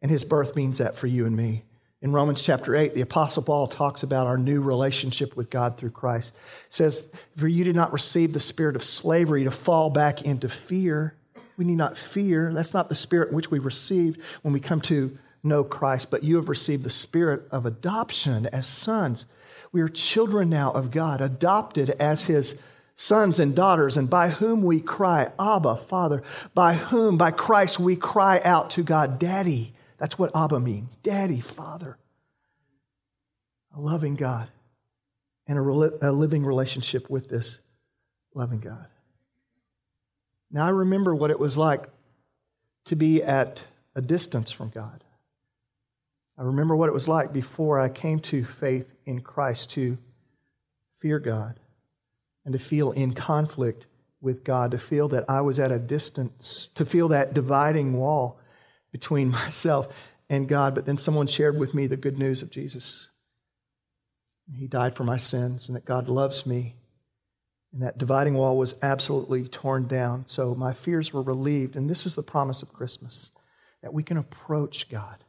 And 0.00 0.10
his 0.10 0.24
birth 0.24 0.56
means 0.56 0.78
that 0.78 0.94
for 0.94 1.06
you 1.06 1.26
and 1.26 1.36
me. 1.36 1.64
In 2.04 2.12
Romans 2.12 2.42
chapter 2.42 2.76
8, 2.76 2.92
the 2.92 3.00
Apostle 3.00 3.42
Paul 3.42 3.66
talks 3.66 4.02
about 4.02 4.26
our 4.26 4.36
new 4.36 4.60
relationship 4.60 5.34
with 5.36 5.48
God 5.48 5.78
through 5.78 5.92
Christ. 5.92 6.34
He 6.34 6.74
says, 6.74 7.10
For 7.38 7.48
you 7.48 7.64
did 7.64 7.74
not 7.74 7.94
receive 7.94 8.34
the 8.34 8.40
spirit 8.40 8.76
of 8.76 8.84
slavery 8.84 9.44
to 9.44 9.50
fall 9.50 9.88
back 9.88 10.20
into 10.20 10.50
fear. 10.50 11.14
We 11.56 11.64
need 11.64 11.78
not 11.78 11.96
fear. 11.96 12.52
That's 12.52 12.74
not 12.74 12.90
the 12.90 12.94
spirit 12.94 13.32
which 13.32 13.50
we 13.50 13.58
received 13.58 14.20
when 14.42 14.52
we 14.52 14.60
come 14.60 14.82
to 14.82 15.16
know 15.42 15.64
Christ, 15.64 16.10
but 16.10 16.22
you 16.22 16.36
have 16.36 16.50
received 16.50 16.84
the 16.84 16.90
spirit 16.90 17.48
of 17.50 17.64
adoption 17.64 18.48
as 18.48 18.66
sons. 18.66 19.24
We 19.72 19.80
are 19.80 19.88
children 19.88 20.50
now 20.50 20.72
of 20.72 20.90
God, 20.90 21.22
adopted 21.22 21.88
as 21.98 22.26
his 22.26 22.60
sons 22.96 23.38
and 23.38 23.56
daughters, 23.56 23.96
and 23.96 24.10
by 24.10 24.28
whom 24.28 24.62
we 24.62 24.78
cry, 24.80 25.32
Abba, 25.40 25.76
Father. 25.76 26.22
By 26.52 26.74
whom, 26.74 27.16
by 27.16 27.30
Christ, 27.30 27.80
we 27.80 27.96
cry 27.96 28.42
out 28.44 28.68
to 28.72 28.82
God, 28.82 29.18
Daddy. 29.18 29.72
That's 29.98 30.18
what 30.18 30.36
Abba 30.36 30.60
means 30.60 30.96
Daddy, 30.96 31.40
Father. 31.40 31.96
A 33.76 33.80
loving 33.80 34.14
God 34.14 34.48
and 35.46 35.58
a, 35.58 35.62
a 36.08 36.12
living 36.12 36.44
relationship 36.44 37.10
with 37.10 37.28
this 37.28 37.60
loving 38.34 38.60
God. 38.60 38.86
Now, 40.50 40.66
I 40.66 40.70
remember 40.70 41.14
what 41.14 41.30
it 41.30 41.40
was 41.40 41.56
like 41.56 41.88
to 42.86 42.96
be 42.96 43.22
at 43.22 43.64
a 43.94 44.00
distance 44.00 44.52
from 44.52 44.70
God. 44.70 45.02
I 46.36 46.42
remember 46.42 46.74
what 46.74 46.88
it 46.88 46.92
was 46.92 47.08
like 47.08 47.32
before 47.32 47.78
I 47.78 47.88
came 47.88 48.18
to 48.20 48.44
faith 48.44 48.92
in 49.06 49.20
Christ 49.20 49.70
to 49.70 49.98
fear 51.00 51.18
God 51.18 51.60
and 52.44 52.52
to 52.52 52.58
feel 52.58 52.92
in 52.92 53.14
conflict 53.14 53.86
with 54.20 54.42
God, 54.42 54.70
to 54.72 54.78
feel 54.78 55.08
that 55.08 55.24
I 55.28 55.42
was 55.42 55.60
at 55.60 55.70
a 55.70 55.78
distance, 55.78 56.68
to 56.74 56.84
feel 56.84 57.08
that 57.08 57.34
dividing 57.34 57.94
wall 57.94 58.40
between 58.90 59.30
myself 59.32 60.12
and 60.28 60.48
God. 60.48 60.74
But 60.74 60.86
then 60.86 60.98
someone 60.98 61.26
shared 61.26 61.58
with 61.58 61.74
me 61.74 61.86
the 61.86 61.96
good 61.96 62.18
news 62.18 62.42
of 62.42 62.50
Jesus. 62.50 63.10
He 64.52 64.66
died 64.66 64.94
for 64.94 65.04
my 65.04 65.16
sins 65.16 65.68
and 65.68 65.76
that 65.76 65.84
God 65.84 66.08
loves 66.08 66.46
me. 66.46 66.76
And 67.72 67.82
that 67.82 67.98
dividing 67.98 68.34
wall 68.34 68.56
was 68.56 68.76
absolutely 68.82 69.48
torn 69.48 69.88
down. 69.88 70.26
So 70.26 70.54
my 70.54 70.72
fears 70.72 71.12
were 71.12 71.22
relieved. 71.22 71.76
And 71.76 71.90
this 71.90 72.06
is 72.06 72.14
the 72.14 72.22
promise 72.22 72.62
of 72.62 72.72
Christmas 72.72 73.32
that 73.82 73.92
we 73.92 74.02
can 74.02 74.16
approach 74.16 74.88
God 74.88 75.24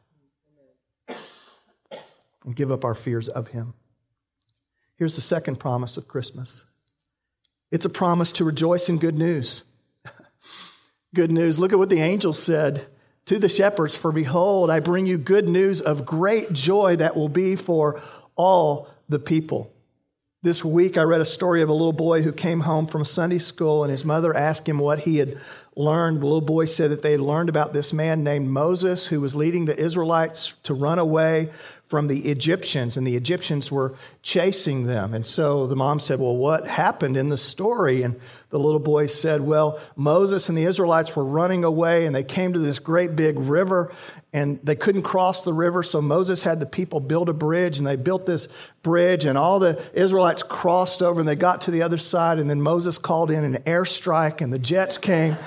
and 1.08 2.54
give 2.54 2.70
up 2.70 2.84
our 2.84 2.94
fears 2.94 3.28
of 3.28 3.48
Him. 3.48 3.74
Here's 4.96 5.16
the 5.16 5.20
second 5.20 5.56
promise 5.56 5.96
of 5.96 6.08
Christmas 6.08 6.64
it's 7.70 7.84
a 7.84 7.90
promise 7.90 8.32
to 8.32 8.44
rejoice 8.44 8.88
in 8.88 8.98
good 8.98 9.18
news. 9.18 9.64
good 11.14 11.32
news. 11.32 11.58
Look 11.58 11.72
at 11.72 11.78
what 11.78 11.88
the 11.88 12.00
angel 12.00 12.32
said 12.32 12.86
to 13.26 13.38
the 13.38 13.48
shepherds, 13.48 13.96
For 13.96 14.12
behold, 14.12 14.70
I 14.70 14.78
bring 14.78 15.04
you 15.04 15.18
good 15.18 15.48
news 15.48 15.80
of 15.80 16.06
great 16.06 16.52
joy 16.52 16.96
that 16.96 17.16
will 17.16 17.28
be 17.28 17.56
for 17.56 18.00
all 18.36 18.88
the 19.08 19.18
people. 19.18 19.72
This 20.42 20.64
week, 20.64 20.96
I 20.96 21.02
read 21.02 21.20
a 21.20 21.24
story 21.24 21.60
of 21.62 21.68
a 21.68 21.72
little 21.72 21.92
boy 21.92 22.22
who 22.22 22.30
came 22.30 22.60
home 22.60 22.86
from 22.86 23.04
Sunday 23.04 23.38
school, 23.38 23.82
and 23.82 23.90
his 23.90 24.04
mother 24.04 24.32
asked 24.36 24.68
him 24.68 24.78
what 24.78 25.00
he 25.00 25.16
had 25.16 25.36
learned. 25.74 26.20
The 26.20 26.26
little 26.26 26.40
boy 26.40 26.66
said 26.66 26.90
that 26.92 27.02
they 27.02 27.12
had 27.12 27.20
learned 27.20 27.48
about 27.48 27.72
this 27.72 27.92
man 27.92 28.22
named 28.22 28.48
Moses 28.48 29.08
who 29.08 29.20
was 29.20 29.34
leading 29.34 29.64
the 29.64 29.76
Israelites 29.76 30.54
to 30.62 30.74
run 30.74 31.00
away 31.00 31.50
from 31.86 32.08
the 32.08 32.28
Egyptians, 32.30 32.96
and 32.96 33.06
the 33.06 33.14
Egyptians 33.14 33.70
were 33.70 33.94
chasing 34.22 34.86
them. 34.86 35.14
And 35.14 35.24
so 35.24 35.68
the 35.68 35.76
mom 35.76 36.00
said, 36.00 36.18
Well, 36.18 36.36
what 36.36 36.66
happened 36.66 37.16
in 37.16 37.28
the 37.28 37.38
story? 37.38 38.02
And 38.02 38.20
the 38.50 38.58
little 38.58 38.80
boy 38.80 39.06
said, 39.06 39.40
Well, 39.40 39.78
Moses 39.94 40.48
and 40.48 40.58
the 40.58 40.64
Israelites 40.64 41.14
were 41.14 41.24
running 41.24 41.62
away, 41.62 42.04
and 42.04 42.14
they 42.14 42.24
came 42.24 42.52
to 42.54 42.58
this 42.58 42.80
great 42.80 43.14
big 43.14 43.38
river, 43.38 43.92
and 44.32 44.58
they 44.64 44.74
couldn't 44.74 45.02
cross 45.02 45.42
the 45.42 45.52
river. 45.52 45.84
So 45.84 46.02
Moses 46.02 46.42
had 46.42 46.58
the 46.58 46.66
people 46.66 46.98
build 46.98 47.28
a 47.28 47.32
bridge, 47.32 47.78
and 47.78 47.86
they 47.86 47.96
built 47.96 48.26
this 48.26 48.48
bridge, 48.82 49.24
and 49.24 49.38
all 49.38 49.60
the 49.60 49.80
Israelites 49.94 50.42
crossed 50.42 51.02
over, 51.02 51.20
and 51.20 51.28
they 51.28 51.36
got 51.36 51.60
to 51.62 51.70
the 51.70 51.82
other 51.82 51.98
side. 51.98 52.40
And 52.40 52.50
then 52.50 52.60
Moses 52.60 52.98
called 52.98 53.30
in 53.30 53.44
an 53.44 53.62
airstrike, 53.62 54.40
and 54.40 54.52
the 54.52 54.58
jets 54.58 54.98
came. 54.98 55.36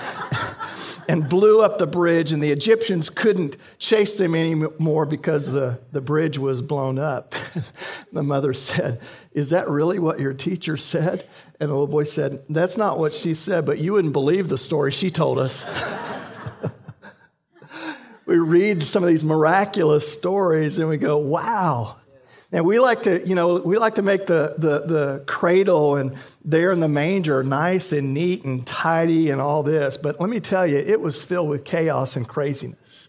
and 1.08 1.28
blew 1.28 1.62
up 1.62 1.78
the 1.78 1.86
bridge, 1.86 2.32
and 2.32 2.42
the 2.42 2.50
Egyptians 2.50 3.10
couldn't 3.10 3.56
chase 3.78 4.16
them 4.18 4.34
anymore 4.34 5.06
because 5.06 5.50
the, 5.50 5.80
the 5.92 6.00
bridge 6.00 6.38
was 6.38 6.62
blown 6.62 6.98
up. 6.98 7.34
the 8.12 8.22
mother 8.22 8.52
said, 8.52 9.00
Is 9.32 9.50
that 9.50 9.68
really 9.68 9.98
what 9.98 10.18
your 10.18 10.32
teacher 10.32 10.76
said? 10.76 11.24
And 11.60 11.68
the 11.68 11.74
little 11.74 11.86
boy 11.86 12.04
said, 12.04 12.42
That's 12.48 12.76
not 12.76 12.98
what 12.98 13.14
she 13.14 13.34
said, 13.34 13.66
but 13.66 13.78
you 13.78 13.92
wouldn't 13.92 14.12
believe 14.12 14.48
the 14.48 14.58
story 14.58 14.92
she 14.92 15.10
told 15.10 15.38
us. 15.38 15.68
we 18.26 18.38
read 18.38 18.82
some 18.82 19.02
of 19.02 19.08
these 19.08 19.24
miraculous 19.24 20.10
stories 20.10 20.78
and 20.78 20.88
we 20.88 20.96
go, 20.96 21.18
Wow, 21.18 21.96
and 22.52 22.64
we 22.64 22.80
like 22.80 23.04
to, 23.04 23.26
you 23.26 23.34
know, 23.34 23.60
we 23.60 23.78
like 23.78 23.94
to 23.94 24.02
make 24.02 24.26
the, 24.26 24.54
the, 24.58 24.80
the 24.80 25.24
cradle 25.26 25.96
and 25.96 26.16
there 26.44 26.72
in 26.72 26.80
the 26.80 26.88
manger 26.88 27.44
nice 27.44 27.92
and 27.92 28.12
neat 28.12 28.44
and 28.44 28.66
tidy 28.66 29.30
and 29.30 29.40
all 29.40 29.62
this. 29.62 29.96
But 29.96 30.20
let 30.20 30.28
me 30.28 30.40
tell 30.40 30.66
you, 30.66 30.78
it 30.78 31.00
was 31.00 31.22
filled 31.22 31.48
with 31.48 31.64
chaos 31.64 32.16
and 32.16 32.26
craziness. 32.26 33.08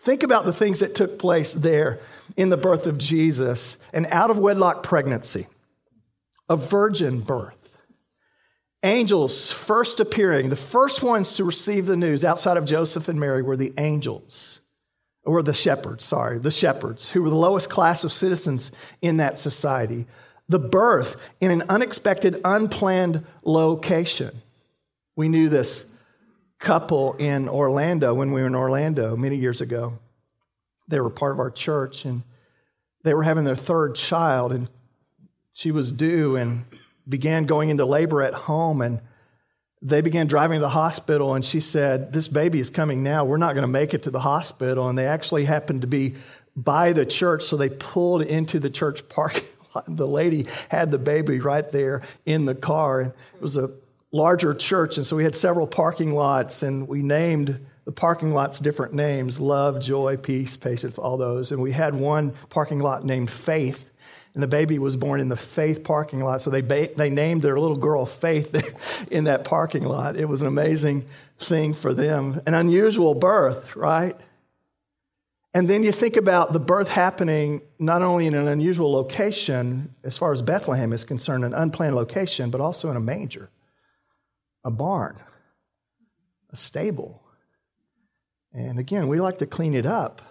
Think 0.00 0.22
about 0.22 0.44
the 0.44 0.52
things 0.52 0.80
that 0.80 0.94
took 0.94 1.18
place 1.18 1.52
there 1.52 2.00
in 2.36 2.48
the 2.48 2.56
birth 2.56 2.86
of 2.86 2.98
Jesus 2.98 3.78
an 3.92 4.06
out 4.06 4.30
of 4.30 4.38
wedlock 4.38 4.82
pregnancy, 4.82 5.46
a 6.48 6.56
virgin 6.56 7.20
birth, 7.20 7.76
angels 8.82 9.52
first 9.52 10.00
appearing. 10.00 10.48
The 10.48 10.56
first 10.56 11.00
ones 11.02 11.34
to 11.34 11.44
receive 11.44 11.86
the 11.86 11.96
news 11.96 12.24
outside 12.24 12.56
of 12.56 12.64
Joseph 12.64 13.08
and 13.08 13.20
Mary 13.20 13.42
were 13.42 13.56
the 13.56 13.72
angels 13.78 14.62
or 15.30 15.44
the 15.44 15.54
shepherds, 15.54 16.04
sorry, 16.04 16.40
the 16.40 16.50
shepherds, 16.50 17.10
who 17.10 17.22
were 17.22 17.30
the 17.30 17.36
lowest 17.36 17.70
class 17.70 18.02
of 18.02 18.10
citizens 18.10 18.72
in 19.00 19.18
that 19.18 19.38
society. 19.38 20.04
The 20.48 20.58
birth 20.58 21.30
in 21.40 21.52
an 21.52 21.62
unexpected, 21.68 22.40
unplanned 22.44 23.24
location. 23.44 24.42
We 25.14 25.28
knew 25.28 25.48
this 25.48 25.86
couple 26.58 27.12
in 27.14 27.48
Orlando 27.48 28.12
when 28.12 28.32
we 28.32 28.40
were 28.40 28.48
in 28.48 28.56
Orlando 28.56 29.16
many 29.16 29.36
years 29.36 29.60
ago. 29.60 30.00
They 30.88 30.98
were 30.98 31.10
part 31.10 31.32
of 31.32 31.38
our 31.38 31.52
church 31.52 32.04
and 32.04 32.24
they 33.04 33.14
were 33.14 33.22
having 33.22 33.44
their 33.44 33.54
third 33.54 33.94
child, 33.94 34.52
and 34.52 34.68
she 35.52 35.70
was 35.70 35.92
due 35.92 36.34
and 36.34 36.64
began 37.08 37.46
going 37.46 37.70
into 37.70 37.86
labor 37.86 38.20
at 38.20 38.34
home. 38.34 38.82
And 38.82 39.00
they 39.82 40.02
began 40.02 40.26
driving 40.26 40.56
to 40.56 40.60
the 40.60 40.68
hospital, 40.68 41.34
and 41.34 41.44
she 41.44 41.60
said, 41.60 42.12
This 42.12 42.28
baby 42.28 42.60
is 42.60 42.68
coming 42.68 43.02
now. 43.02 43.24
We're 43.24 43.38
not 43.38 43.54
going 43.54 43.62
to 43.62 43.68
make 43.68 43.94
it 43.94 44.02
to 44.02 44.10
the 44.10 44.20
hospital. 44.20 44.88
And 44.88 44.98
they 44.98 45.06
actually 45.06 45.44
happened 45.44 45.80
to 45.82 45.86
be 45.86 46.16
by 46.54 46.92
the 46.92 47.06
church, 47.06 47.42
so 47.44 47.56
they 47.56 47.70
pulled 47.70 48.22
into 48.22 48.58
the 48.58 48.70
church 48.70 49.08
parking 49.08 49.44
lot. 49.74 49.84
The 49.88 50.06
lady 50.06 50.46
had 50.68 50.90
the 50.90 50.98
baby 50.98 51.40
right 51.40 51.70
there 51.70 52.02
in 52.26 52.44
the 52.44 52.54
car. 52.54 53.00
And 53.00 53.12
it 53.34 53.40
was 53.40 53.56
a 53.56 53.70
larger 54.12 54.54
church, 54.54 54.96
and 54.98 55.06
so 55.06 55.16
we 55.16 55.24
had 55.24 55.34
several 55.34 55.66
parking 55.66 56.14
lots, 56.14 56.62
and 56.62 56.86
we 56.86 57.02
named 57.02 57.66
the 57.86 57.92
parking 57.92 58.34
lots 58.34 58.58
different 58.58 58.92
names 58.92 59.40
love, 59.40 59.80
joy, 59.80 60.16
peace, 60.18 60.56
patience, 60.56 60.98
all 60.98 61.16
those. 61.16 61.52
And 61.52 61.62
we 61.62 61.72
had 61.72 61.94
one 61.94 62.34
parking 62.50 62.80
lot 62.80 63.04
named 63.04 63.30
Faith 63.30 63.89
and 64.34 64.42
the 64.42 64.48
baby 64.48 64.78
was 64.78 64.96
born 64.96 65.20
in 65.20 65.28
the 65.28 65.36
Faith 65.36 65.82
parking 65.82 66.20
lot. 66.20 66.40
So 66.40 66.50
they, 66.50 66.60
ba- 66.60 66.90
they 66.96 67.10
named 67.10 67.42
their 67.42 67.58
little 67.58 67.76
girl 67.76 68.06
Faith 68.06 69.08
in 69.10 69.24
that 69.24 69.44
parking 69.44 69.84
lot. 69.84 70.16
It 70.16 70.28
was 70.28 70.42
an 70.42 70.48
amazing 70.48 71.06
thing 71.38 71.74
for 71.74 71.92
them, 71.92 72.40
an 72.46 72.54
unusual 72.54 73.14
birth, 73.14 73.74
right? 73.74 74.16
And 75.52 75.68
then 75.68 75.82
you 75.82 75.90
think 75.90 76.16
about 76.16 76.52
the 76.52 76.60
birth 76.60 76.88
happening 76.88 77.62
not 77.78 78.02
only 78.02 78.26
in 78.26 78.34
an 78.34 78.46
unusual 78.46 78.92
location, 78.92 79.96
as 80.04 80.16
far 80.16 80.32
as 80.32 80.42
Bethlehem 80.42 80.92
is 80.92 81.04
concerned, 81.04 81.44
an 81.44 81.54
unplanned 81.54 81.96
location, 81.96 82.50
but 82.50 82.60
also 82.60 82.88
in 82.88 82.96
a 82.96 83.00
manger, 83.00 83.50
a 84.64 84.70
barn, 84.70 85.18
a 86.50 86.56
stable. 86.56 87.24
And 88.52 88.78
again, 88.78 89.08
we 89.08 89.20
like 89.20 89.38
to 89.38 89.46
clean 89.46 89.74
it 89.74 89.86
up, 89.86 90.22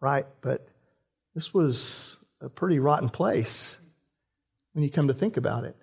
right? 0.00 0.26
But 0.40 0.68
this 1.34 1.52
was 1.52 2.20
a 2.40 2.48
pretty 2.48 2.78
rotten 2.78 3.08
place 3.08 3.80
when 4.72 4.84
you 4.84 4.90
come 4.90 5.08
to 5.08 5.14
think 5.14 5.36
about 5.36 5.64
it. 5.64 5.76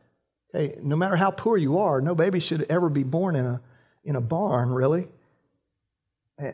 Okay, 0.53 0.77
no 0.81 0.95
matter 0.95 1.15
how 1.15 1.31
poor 1.31 1.57
you 1.57 1.79
are, 1.79 2.00
no 2.00 2.13
baby 2.13 2.39
should 2.39 2.63
ever 2.69 2.89
be 2.89 3.03
born 3.03 3.36
in 3.36 3.45
a, 3.45 3.62
in 4.03 4.15
a 4.15 4.22
barn, 4.22 4.72
really. 4.72 5.07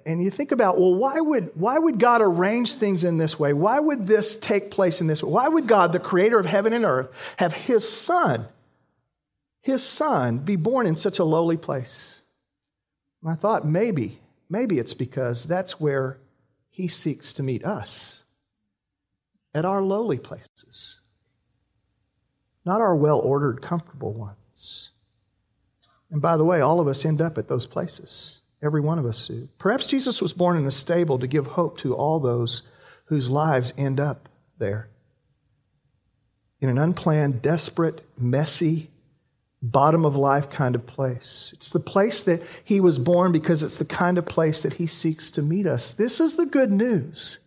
And 0.06 0.22
you 0.22 0.29
think 0.29 0.51
about, 0.51 0.77
well, 0.77 0.94
why 0.94 1.20
would, 1.20 1.51
why 1.56 1.77
would 1.77 2.00
God 2.00 2.22
arrange 2.22 2.75
things 2.75 3.03
in 3.03 3.18
this 3.18 3.39
way? 3.39 3.53
Why 3.53 3.79
would 3.79 4.03
this 4.03 4.36
take 4.38 4.72
place 4.72 5.01
in 5.01 5.08
this 5.08 5.24
way? 5.24 5.32
Why 5.32 5.48
would 5.48 5.68
God, 5.68 5.94
the 5.94 6.00
creator 6.00 6.38
of 6.39 6.46
heaven 6.46 6.74
and 6.74 6.86
earth, 6.86 7.36
have 7.39 7.53
his 7.53 7.88
son, 7.88 8.48
his 9.62 9.84
son, 9.84 10.39
be 10.39 10.56
born 10.58 10.86
in 10.86 10.96
such 10.96 11.18
a 11.18 11.24
lowly 11.24 11.58
place? 11.58 12.22
And 13.22 13.32
I 13.32 13.36
thought 13.36 13.65
maybe, 13.65 14.20
maybe 14.50 14.79
it's 14.79 14.94
because 14.94 15.46
that's 15.46 15.79
where 15.79 16.20
he 16.70 16.88
seeks 16.88 17.34
to 17.34 17.44
meet 17.44 17.65
us 17.65 18.25
at 19.53 19.65
our 19.65 19.82
lowly 19.82 20.18
places, 20.18 21.01
not 22.65 22.82
our 22.82 22.96
well 22.96 23.20
ordered, 23.20 23.62
comfortable 23.62 24.13
ones. 24.13 24.89
And 26.12 26.22
by 26.22 26.38
the 26.38 26.46
way, 26.46 26.62
all 26.62 26.79
of 26.79 26.88
us 26.88 27.06
end 27.06 27.22
up 27.22 27.38
at 27.38 27.48
those 27.48 27.65
places. 27.65 28.41
Every 28.62 28.82
one 28.82 29.00
of 29.00 29.06
us 29.06 29.27
do. 29.27 29.48
Perhaps 29.58 29.86
Jesus 29.86 30.22
was 30.22 30.34
born 30.34 30.58
in 30.58 30.65
a 30.65 30.72
stable 30.72 31.18
to 31.20 31.27
give 31.27 31.48
hope 31.48 31.77
to 31.79 31.96
all 31.96 32.20
those 32.20 32.63
whose 33.06 33.29
lives 33.29 33.74
end 33.77 34.00
up 34.00 34.27
there. 34.58 34.89
In 36.60 36.70
an 36.70 36.77
unplanned, 36.77 37.41
desperate, 37.41 38.01
messy, 38.18 38.89
bottom 39.62 40.06
of 40.06 40.15
life 40.15 40.50
kind 40.50 40.75
of 40.75 40.86
place. 40.86 41.51
It's 41.56 41.70
the 41.70 41.79
place 41.79 42.22
that 42.24 42.41
he 42.63 42.79
was 42.79 43.00
born 43.00 43.32
because 43.32 43.63
it's 43.63 43.77
the 43.77 43.86
kind 43.86 44.18
of 44.18 44.25
place 44.25 44.63
that 44.63 44.74
he 44.74 44.88
seeks 44.88 45.32
to 45.32 45.41
meet 45.41 45.65
us. 45.65 45.91
This 45.91 46.20
is 46.20 46.36
the 46.36 46.46
good 46.46 46.72
news 46.72 47.39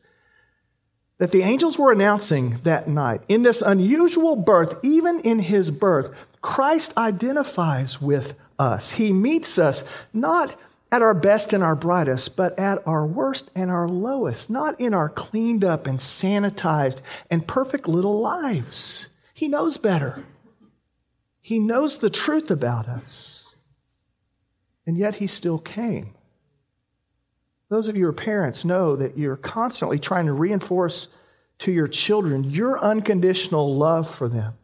that 1.22 1.30
the 1.30 1.42
angels 1.42 1.78
were 1.78 1.92
announcing 1.92 2.58
that 2.64 2.88
night. 2.88 3.20
In 3.28 3.44
this 3.44 3.62
unusual 3.62 4.34
birth, 4.34 4.80
even 4.82 5.20
in 5.20 5.38
his 5.38 5.70
birth, 5.70 6.12
Christ 6.40 6.98
identifies 6.98 8.02
with 8.02 8.34
us. 8.58 8.94
He 8.94 9.12
meets 9.12 9.56
us 9.56 10.08
not 10.12 10.56
at 10.90 11.00
our 11.00 11.14
best 11.14 11.52
and 11.52 11.62
our 11.62 11.76
brightest, 11.76 12.36
but 12.36 12.58
at 12.58 12.84
our 12.88 13.06
worst 13.06 13.52
and 13.54 13.70
our 13.70 13.88
lowest, 13.88 14.50
not 14.50 14.80
in 14.80 14.92
our 14.92 15.08
cleaned 15.08 15.62
up 15.62 15.86
and 15.86 16.00
sanitized 16.00 17.00
and 17.30 17.46
perfect 17.46 17.86
little 17.86 18.18
lives. 18.18 19.10
He 19.32 19.46
knows 19.46 19.76
better. 19.76 20.24
He 21.40 21.60
knows 21.60 21.98
the 21.98 22.10
truth 22.10 22.50
about 22.50 22.88
us. 22.88 23.54
And 24.84 24.98
yet 24.98 25.14
he 25.14 25.28
still 25.28 25.60
came. 25.60 26.14
Those 27.72 27.88
of 27.88 27.96
you 27.96 28.02
who 28.02 28.10
are 28.10 28.12
parents 28.12 28.66
know 28.66 28.96
that 28.96 29.16
you're 29.16 29.34
constantly 29.34 29.98
trying 29.98 30.26
to 30.26 30.34
reinforce 30.34 31.08
to 31.60 31.72
your 31.72 31.88
children 31.88 32.44
your 32.44 32.78
unconditional 32.78 33.74
love 33.74 34.14
for 34.14 34.28
them. 34.28 34.58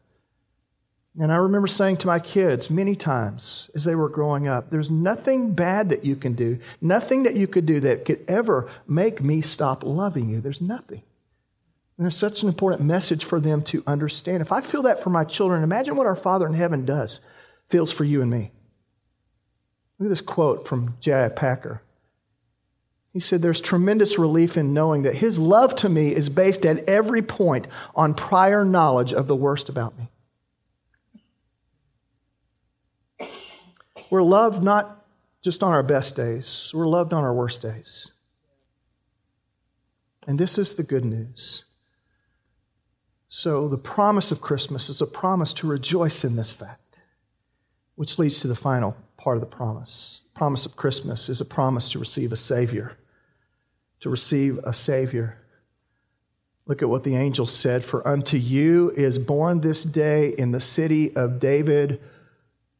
And 1.18 1.32
I 1.32 1.36
remember 1.36 1.68
saying 1.68 1.96
to 1.98 2.06
my 2.06 2.18
kids 2.18 2.68
many 2.68 2.94
times 2.94 3.70
as 3.74 3.84
they 3.84 3.94
were 3.94 4.10
growing 4.10 4.46
up, 4.46 4.68
there's 4.68 4.90
nothing 4.90 5.54
bad 5.54 5.88
that 5.88 6.04
you 6.04 6.16
can 6.16 6.34
do, 6.34 6.58
nothing 6.82 7.22
that 7.22 7.34
you 7.34 7.46
could 7.46 7.64
do 7.64 7.80
that 7.80 8.04
could 8.04 8.22
ever 8.28 8.68
make 8.86 9.22
me 9.22 9.40
stop 9.40 9.84
loving 9.84 10.28
you. 10.28 10.42
There's 10.42 10.60
nothing. 10.60 11.00
And 11.96 12.04
there's 12.04 12.14
such 12.14 12.42
an 12.42 12.48
important 12.48 12.82
message 12.82 13.24
for 13.24 13.40
them 13.40 13.62
to 13.62 13.82
understand. 13.86 14.42
If 14.42 14.52
I 14.52 14.60
feel 14.60 14.82
that 14.82 15.02
for 15.02 15.08
my 15.08 15.24
children, 15.24 15.62
imagine 15.62 15.96
what 15.96 16.06
our 16.06 16.14
Father 16.14 16.46
in 16.46 16.52
heaven 16.52 16.84
does, 16.84 17.22
feels 17.70 17.90
for 17.90 18.04
you 18.04 18.20
and 18.20 18.30
me. 18.30 18.50
Look 19.98 20.08
at 20.08 20.10
this 20.10 20.20
quote 20.20 20.68
from 20.68 20.98
J.I. 21.00 21.30
Packer. 21.30 21.80
He 23.12 23.20
said, 23.20 23.42
There's 23.42 23.60
tremendous 23.60 24.18
relief 24.18 24.56
in 24.56 24.74
knowing 24.74 25.02
that 25.02 25.16
his 25.16 25.38
love 25.38 25.74
to 25.76 25.88
me 25.88 26.14
is 26.14 26.28
based 26.28 26.64
at 26.66 26.88
every 26.88 27.22
point 27.22 27.66
on 27.94 28.14
prior 28.14 28.64
knowledge 28.64 29.12
of 29.12 29.26
the 29.26 29.36
worst 29.36 29.68
about 29.68 29.94
me. 29.98 30.08
We're 34.10 34.22
loved 34.22 34.62
not 34.62 35.04
just 35.42 35.62
on 35.62 35.72
our 35.72 35.82
best 35.82 36.16
days, 36.16 36.70
we're 36.74 36.88
loved 36.88 37.12
on 37.12 37.24
our 37.24 37.34
worst 37.34 37.62
days. 37.62 38.12
And 40.26 40.38
this 40.38 40.58
is 40.58 40.74
the 40.74 40.82
good 40.82 41.04
news. 41.04 41.64
So, 43.28 43.68
the 43.68 43.78
promise 43.78 44.30
of 44.32 44.40
Christmas 44.40 44.88
is 44.88 45.00
a 45.00 45.06
promise 45.06 45.52
to 45.54 45.66
rejoice 45.66 46.24
in 46.24 46.36
this 46.36 46.52
fact, 46.52 46.87
which 47.98 48.16
leads 48.16 48.38
to 48.38 48.46
the 48.46 48.54
final 48.54 48.96
part 49.16 49.36
of 49.36 49.40
the 49.40 49.46
promise 49.46 50.22
The 50.32 50.38
promise 50.38 50.64
of 50.64 50.76
Christmas 50.76 51.28
is 51.28 51.40
a 51.40 51.44
promise 51.44 51.88
to 51.88 51.98
receive 51.98 52.30
a 52.30 52.36
Savior. 52.36 52.92
To 54.00 54.08
receive 54.08 54.60
a 54.62 54.72
Savior. 54.72 55.36
Look 56.64 56.80
at 56.80 56.88
what 56.88 57.02
the 57.02 57.16
angel 57.16 57.48
said 57.48 57.82
For 57.82 58.06
unto 58.06 58.36
you 58.36 58.92
is 58.92 59.18
born 59.18 59.62
this 59.62 59.82
day 59.82 60.28
in 60.28 60.52
the 60.52 60.60
city 60.60 61.16
of 61.16 61.40
David 61.40 62.00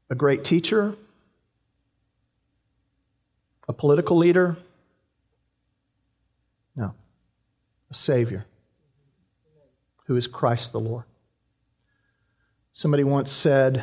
a 0.09 0.15
great 0.15 0.45
teacher, 0.45 0.95
a 3.67 3.73
political 3.73 4.17
leader. 4.17 4.57
No, 6.77 6.95
a 7.91 7.95
Savior 7.95 8.47
who 10.05 10.15
is 10.15 10.29
Christ 10.29 10.71
the 10.71 10.79
Lord. 10.79 11.05
Somebody 12.73 13.03
once 13.03 13.33
said 13.33 13.83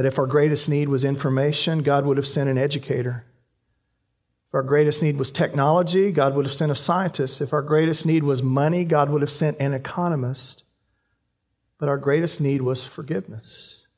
that 0.00 0.06
if 0.06 0.18
our 0.18 0.26
greatest 0.26 0.66
need 0.66 0.88
was 0.88 1.04
information, 1.04 1.82
God 1.82 2.06
would 2.06 2.16
have 2.16 2.26
sent 2.26 2.48
an 2.48 2.56
educator. 2.56 3.26
If 4.48 4.54
our 4.54 4.62
greatest 4.62 5.02
need 5.02 5.18
was 5.18 5.30
technology, 5.30 6.10
God 6.10 6.34
would 6.34 6.46
have 6.46 6.54
sent 6.54 6.72
a 6.72 6.74
scientist. 6.74 7.42
If 7.42 7.52
our 7.52 7.60
greatest 7.60 8.06
need 8.06 8.22
was 8.22 8.42
money, 8.42 8.86
God 8.86 9.10
would 9.10 9.20
have 9.20 9.30
sent 9.30 9.60
an 9.60 9.74
economist. 9.74 10.64
But 11.76 11.90
our 11.90 11.98
greatest 11.98 12.40
need 12.40 12.62
was 12.62 12.82
forgiveness. 12.82 13.88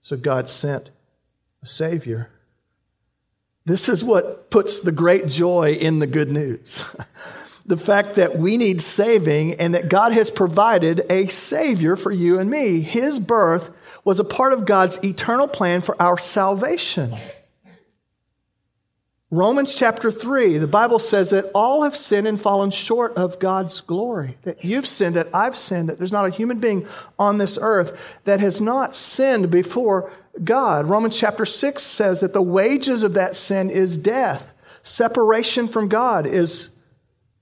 So 0.00 0.16
God 0.16 0.50
sent 0.50 0.90
a 1.62 1.66
Savior. 1.66 2.30
This 3.66 3.88
is 3.88 4.02
what 4.02 4.50
puts 4.50 4.80
the 4.80 4.90
great 4.90 5.28
joy 5.28 5.76
in 5.80 6.00
the 6.00 6.08
good 6.08 6.28
news. 6.28 6.84
the 7.66 7.76
fact 7.76 8.16
that 8.16 8.36
we 8.36 8.56
need 8.56 8.82
saving 8.82 9.52
and 9.60 9.74
that 9.74 9.88
God 9.88 10.10
has 10.10 10.28
provided 10.28 11.02
a 11.08 11.28
Savior 11.28 11.94
for 11.94 12.10
you 12.10 12.40
and 12.40 12.50
me. 12.50 12.80
His 12.80 13.20
birth 13.20 13.70
was 14.08 14.18
a 14.18 14.24
part 14.24 14.54
of 14.54 14.64
God's 14.64 15.04
eternal 15.04 15.46
plan 15.46 15.82
for 15.82 15.94
our 16.00 16.16
salvation. 16.16 17.12
Romans 19.30 19.74
chapter 19.74 20.10
3, 20.10 20.56
the 20.56 20.66
Bible 20.66 20.98
says 20.98 21.28
that 21.28 21.50
all 21.54 21.82
have 21.82 21.94
sinned 21.94 22.26
and 22.26 22.40
fallen 22.40 22.70
short 22.70 23.14
of 23.18 23.38
God's 23.38 23.82
glory. 23.82 24.38
That 24.44 24.64
you've 24.64 24.86
sinned, 24.86 25.14
that 25.16 25.28
I've 25.34 25.58
sinned, 25.58 25.90
that 25.90 25.98
there's 25.98 26.10
not 26.10 26.24
a 26.24 26.30
human 26.30 26.58
being 26.58 26.86
on 27.18 27.36
this 27.36 27.58
earth 27.60 28.18
that 28.24 28.40
has 28.40 28.62
not 28.62 28.96
sinned 28.96 29.50
before 29.50 30.10
God. 30.42 30.86
Romans 30.86 31.18
chapter 31.18 31.44
6 31.44 31.82
says 31.82 32.20
that 32.20 32.32
the 32.32 32.40
wages 32.40 33.02
of 33.02 33.12
that 33.12 33.34
sin 33.34 33.68
is 33.68 33.98
death. 33.98 34.54
Separation 34.82 35.68
from 35.68 35.86
God 35.86 36.24
is 36.24 36.70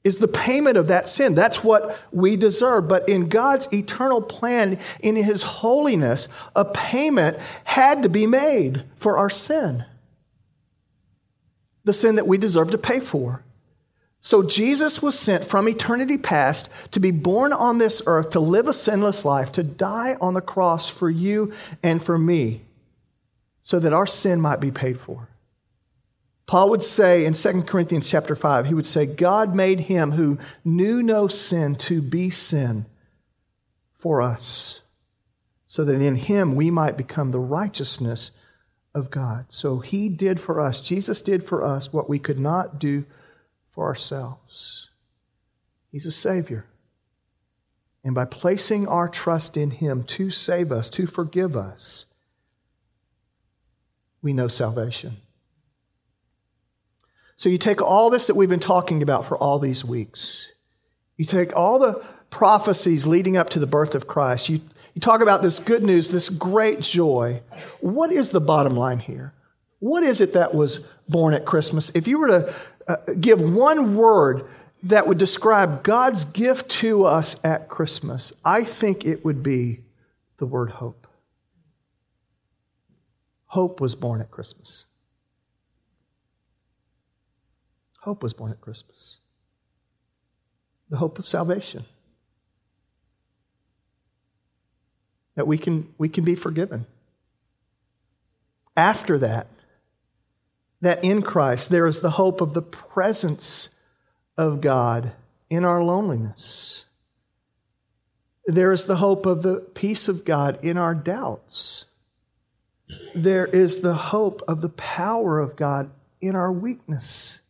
is 0.07 0.19
the 0.19 0.29
payment 0.29 0.77
of 0.77 0.87
that 0.87 1.09
sin. 1.09 1.35
That's 1.35 1.65
what 1.65 1.99
we 2.13 2.37
deserve. 2.37 2.87
But 2.87 3.09
in 3.09 3.29
God's 3.29 3.67
eternal 3.73 4.23
plan, 4.23 4.79
in 5.01 5.17
His 5.17 5.43
holiness, 5.43 6.29
a 6.55 6.65
payment 6.65 7.39
had 7.65 8.05
to 8.05 8.09
be 8.09 8.25
made 8.25 8.85
for 8.95 9.19
our 9.19 9.29
sin. 9.29 9.85
The 11.83 11.93
sin 11.93 12.15
that 12.15 12.29
we 12.29 12.39
deserve 12.39 12.71
to 12.71 12.79
pay 12.79 13.01
for. 13.01 13.43
So 14.21 14.45
Jesus 14.45 15.03
was 15.03 15.19
sent 15.19 15.45
from 15.45 15.69
eternity 15.69 16.19
past 16.19 16.71
to 16.93 17.01
be 17.01 17.11
born 17.11 17.53
on 17.53 17.79
this 17.79 18.01
earth, 18.07 18.31
to 18.31 18.41
live 18.41 18.69
a 18.69 18.73
sinless 18.73 19.25
life, 19.25 19.51
to 19.53 19.65
die 19.65 20.17
on 20.21 20.35
the 20.35 20.41
cross 20.41 20.89
for 20.89 21.11
you 21.11 21.53
and 21.83 22.01
for 22.01 22.17
me, 22.17 22.61
so 23.61 23.81
that 23.81 23.93
our 23.93 24.07
sin 24.07 24.41
might 24.41 24.61
be 24.61 24.71
paid 24.71 25.01
for. 25.01 25.31
Paul 26.47 26.71
would 26.71 26.85
say 26.85 27.25
in 27.25 27.33
2 27.33 27.63
Corinthians 27.63 28.09
chapter 28.09 28.37
5, 28.37 28.67
he 28.67 28.75
would 28.75 28.87
say, 28.87 29.05
God 29.05 29.55
made 29.55 29.81
him 29.81 30.13
who 30.13 30.39
knew 30.65 31.03
no 31.03 31.27
sin 31.27 31.75
to 31.77 32.01
be 32.01 32.31
sin 32.31 32.87
for 33.95 34.23
us, 34.23 34.83
so 35.67 35.85
that 35.85 36.01
in 36.01 36.15
him 36.15 36.55
we 36.55 36.71
might 36.71 36.97
become 36.97 37.33
the 37.33 37.41
righteousness 37.41 38.31
of 38.95 39.11
God. 39.11 39.47
So 39.51 39.81
he 39.81 40.09
did 40.09 40.39
for 40.39 40.61
us, 40.61 40.81
Jesus 40.81 41.21
did 41.21 41.43
for 41.43 41.65
us 41.65 41.93
what 41.93 42.09
we 42.09 42.21
could 42.21 42.39
not 42.39 42.79
do 42.79 43.05
for 43.73 43.87
ourselves. 43.87 44.91
He's 45.91 46.07
a 46.07 46.13
Savior. 46.13 46.67
And 48.05 48.15
by 48.15 48.25
placing 48.25 48.87
our 48.87 49.09
trust 49.09 49.57
in 49.57 49.71
him 49.71 50.05
to 50.05 50.31
save 50.31 50.71
us, 50.71 50.89
to 50.91 51.07
forgive 51.07 51.57
us, 51.57 52.07
we 54.23 54.33
know 54.33 54.47
salvation. 54.47 55.17
So 57.37 57.51
you 57.51 57.59
take 57.59 57.83
all 57.83 58.09
this 58.09 58.27
that 58.27 58.35
we've 58.35 58.49
been 58.49 58.59
talking 58.59 59.03
about 59.03 59.27
for 59.27 59.37
all 59.37 59.59
these 59.59 59.85
weeks, 59.85 60.53
you 61.17 61.27
take 61.27 61.55
all 61.55 61.79
the 61.79 62.03
prophecies 62.31 63.07
leading 63.07 63.37
up 63.37 63.51
to 63.51 63.59
the 63.59 63.67
birth 63.67 63.95
of 63.95 64.07
Christ, 64.07 64.49
you, 64.49 64.63
you 64.95 65.01
talk 65.01 65.21
about 65.21 65.43
this 65.43 65.59
good 65.59 65.83
news, 65.83 66.11
this 66.11 66.31
great 66.31 66.81
joy. 66.81 67.43
What 67.81 68.11
is 68.11 68.31
the 68.31 68.41
bottom 68.41 68.75
line 68.75 69.01
here? 69.01 69.35
What 69.79 70.03
is 70.03 70.23
it 70.23 70.33
that 70.33 70.55
was 70.55 70.89
born 71.09 71.35
at 71.35 71.45
Christmas? 71.45 71.91
If 71.95 72.09
you 72.09 72.19
were 72.19 72.29
to 72.29 72.55
uh, 72.89 72.97
give 73.21 73.41
one 73.41 73.97
word 73.97 74.49
that 74.83 75.07
would 75.07 75.19
describe 75.19 75.83
God's 75.83 76.25
gift 76.25 76.71
to 76.71 77.05
us 77.05 77.39
at 77.45 77.69
Christmas, 77.69 78.33
I 78.45 78.65
think 78.65 79.05
it 79.05 79.25
would 79.25 79.43
be 79.43 79.81
the 80.39 80.47
word 80.47 80.71
hope. 80.71 81.07
Hope 83.47 83.81
was 83.81 83.95
born 83.95 84.21
at 84.23 84.31
Christmas. 84.31 84.87
Hope 88.07 88.23
was 88.23 88.33
born 88.33 88.53
at 88.53 88.61
Christmas. 88.61 89.19
The 90.91 90.99
hope 90.99 91.19
of 91.19 91.27
salvation. 91.27 91.83
That 95.35 95.49
we 95.49 95.59
can, 95.59 95.93
we 95.99 96.09
can 96.09 96.23
be 96.23 96.37
forgiven. 96.37 96.87
After 98.77 99.19
that, 99.19 99.49
that 100.81 101.03
in 101.03 101.21
Christ 101.21 101.71
there 101.71 101.85
is 101.85 101.99
the 101.99 102.11
hope 102.11 102.41
of 102.41 102.55
the 102.55 102.63
presence 102.63 103.71
of 104.39 104.61
God 104.61 105.11
in 105.51 105.65
our 105.65 105.83
loneliness. 105.83 106.85
There 108.47 108.71
is 108.71 108.85
the 108.85 108.99
hope 108.99 109.27
of 109.27 109.43
the 109.43 109.57
peace 109.75 110.07
of 110.07 110.25
God 110.25 110.61
in 110.63 110.77
our 110.77 110.95
doubts. 110.95 111.87
There 113.17 113.47
is 113.47 113.81
the 113.81 113.95
hope 113.95 114.43
of 114.47 114.61
the 114.61 114.69
power 114.69 115.41
of 115.41 115.57
God 115.57 115.91
in 116.21 116.37
our 116.37 116.53
weakness. 116.53 117.41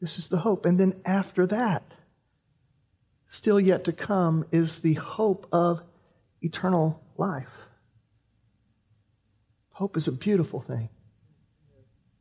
This 0.00 0.18
is 0.18 0.28
the 0.28 0.38
hope. 0.38 0.66
And 0.66 0.78
then 0.78 1.00
after 1.04 1.46
that, 1.46 1.82
still 3.26 3.60
yet 3.60 3.84
to 3.84 3.92
come, 3.92 4.44
is 4.50 4.80
the 4.80 4.94
hope 4.94 5.46
of 5.52 5.82
eternal 6.42 7.02
life. 7.16 7.68
Hope 9.70 9.96
is 9.96 10.06
a 10.06 10.12
beautiful 10.12 10.60
thing. 10.60 10.88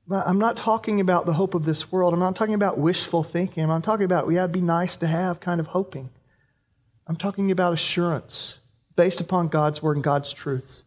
But 0.07 0.27
I'm 0.27 0.39
not 0.39 0.57
talking 0.57 0.99
about 0.99 1.25
the 1.25 1.33
hope 1.33 1.53
of 1.53 1.65
this 1.65 1.91
world. 1.91 2.13
I'm 2.13 2.19
not 2.19 2.35
talking 2.35 2.55
about 2.55 2.77
wishful 2.77 3.23
thinking. 3.23 3.69
I'm 3.69 3.81
talking 3.81 4.05
about, 4.05 4.29
yeah, 4.31 4.39
it'd 4.39 4.51
be 4.51 4.61
nice 4.61 4.97
to 4.97 5.07
have 5.07 5.39
kind 5.39 5.59
of 5.59 5.67
hoping. 5.67 6.09
I'm 7.07 7.15
talking 7.15 7.51
about 7.51 7.73
assurance 7.73 8.59
based 8.95 9.21
upon 9.21 9.47
God's 9.47 9.81
word 9.81 9.97
and 9.97 10.03
God's 10.03 10.33
truths 10.33 10.83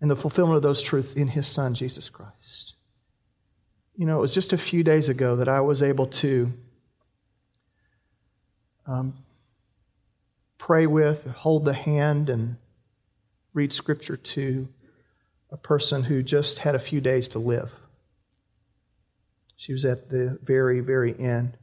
and 0.00 0.10
the 0.10 0.16
fulfillment 0.16 0.56
of 0.56 0.62
those 0.62 0.82
truths 0.82 1.12
in 1.12 1.28
His 1.28 1.46
Son, 1.46 1.74
Jesus 1.74 2.08
Christ. 2.08 2.69
You 4.00 4.06
know, 4.06 4.16
it 4.16 4.20
was 4.22 4.32
just 4.32 4.54
a 4.54 4.56
few 4.56 4.82
days 4.82 5.10
ago 5.10 5.36
that 5.36 5.46
I 5.46 5.60
was 5.60 5.82
able 5.82 6.06
to 6.06 6.54
um, 8.86 9.12
pray 10.56 10.86
with, 10.86 11.26
hold 11.26 11.66
the 11.66 11.74
hand, 11.74 12.30
and 12.30 12.56
read 13.52 13.74
scripture 13.74 14.16
to 14.16 14.68
a 15.50 15.58
person 15.58 16.04
who 16.04 16.22
just 16.22 16.60
had 16.60 16.74
a 16.74 16.78
few 16.78 17.02
days 17.02 17.28
to 17.28 17.38
live. 17.38 17.78
She 19.54 19.74
was 19.74 19.84
at 19.84 20.08
the 20.08 20.38
very, 20.42 20.80
very 20.80 21.14
end. 21.20 21.58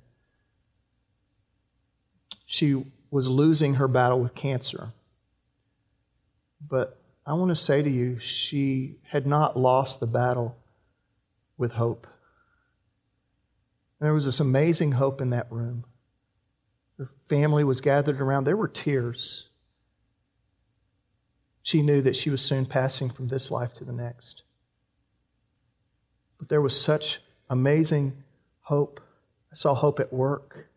She 2.45 2.86
was 3.10 3.28
losing 3.28 3.73
her 3.73 3.88
battle 3.88 4.19
with 4.19 4.36
cancer. 4.36 4.89
But 6.62 7.02
I 7.26 7.34
want 7.34 7.50
to 7.50 7.56
say 7.56 7.82
to 7.82 7.89
you, 7.89 8.19
she 8.19 9.00
had 9.10 9.26
not 9.26 9.58
lost 9.58 10.00
the 10.00 10.06
battle 10.06 10.56
with 11.58 11.71
hope. 11.71 12.06
There 14.00 14.14
was 14.14 14.26
this 14.26 14.40
amazing 14.40 14.94
hope 14.94 15.22
in 15.22 15.32
that 15.32 15.52
room. 15.52 15.86
Her 16.98 17.10
family 17.28 17.64
was 17.64 17.82
gathered 17.82 18.22
around. 18.22 18.44
There 18.44 18.58
were 18.58 18.68
tears. 18.68 19.50
She 21.64 21.82
knew 21.82 22.02
that 22.02 22.16
she 22.16 22.30
was 22.30 22.42
soon 22.42 22.66
passing 22.66 23.10
from 23.10 23.28
this 23.28 23.52
life 23.52 23.74
to 23.76 23.84
the 23.84 23.92
next. 23.92 24.44
But 26.38 26.50
there 26.50 26.62
was 26.62 26.80
such 26.80 27.20
amazing 27.50 28.24
hope. 28.62 29.02
I 29.52 29.56
saw 29.56 29.74
hope 29.74 30.00
at 30.00 30.14
work. 30.14 30.70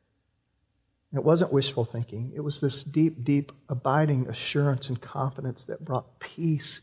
It 1.13 1.25
wasn't 1.25 1.53
wishful 1.53 1.85
thinking, 1.85 2.33
it 2.37 2.41
was 2.41 2.61
this 2.61 2.85
deep, 2.85 3.25
deep, 3.25 3.51
abiding 3.69 4.29
assurance 4.29 4.89
and 4.89 5.01
confidence 5.01 5.65
that 5.65 5.85
brought 5.85 6.21
peace 6.21 6.83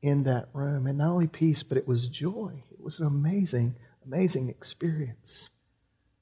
in 0.00 0.22
that 0.24 0.48
room. 0.52 0.86
And 0.86 0.98
not 0.98 1.08
only 1.08 1.26
peace, 1.26 1.64
but 1.64 1.76
it 1.76 1.88
was 1.88 2.06
joy. 2.06 2.62
It 2.70 2.80
was 2.80 3.00
an 3.00 3.06
amazing, 3.06 3.74
amazing 4.04 4.48
experience. 4.48 5.50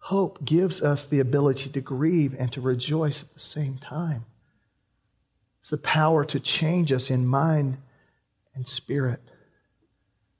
Hope 0.07 0.45
gives 0.45 0.83
us 0.83 1.05
the 1.05 1.21
ability 1.21 1.71
to 1.71 1.81
grieve 1.81 2.35
and 2.37 2.53
to 2.53 2.61
rejoice 2.61 3.23
at 3.23 3.33
the 3.35 3.39
same 3.39 3.79
time. 3.79 4.25
It's 5.61 5.71
the 5.71 5.79
power 5.79 6.25
to 6.25 6.41
change 6.41 6.91
us 6.91 7.09
in 7.09 7.25
mind 7.25 7.77
and 8.53 8.67
spirit. 8.67 9.21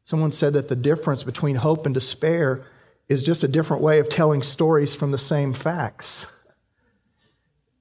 Someone 0.03 0.33
said 0.33 0.55
that 0.55 0.67
the 0.67 0.75
difference 0.75 1.23
between 1.23 1.57
hope 1.57 1.87
and 1.87 1.95
despair 1.95 2.67
is 3.09 3.23
just 3.23 3.45
a 3.45 3.49
different 3.49 3.85
way 3.85 4.01
of 4.01 4.09
telling 4.09 4.43
stories 4.43 4.97
from 4.97 5.13
the 5.13 5.19
same 5.19 5.53
facts. 5.53 6.27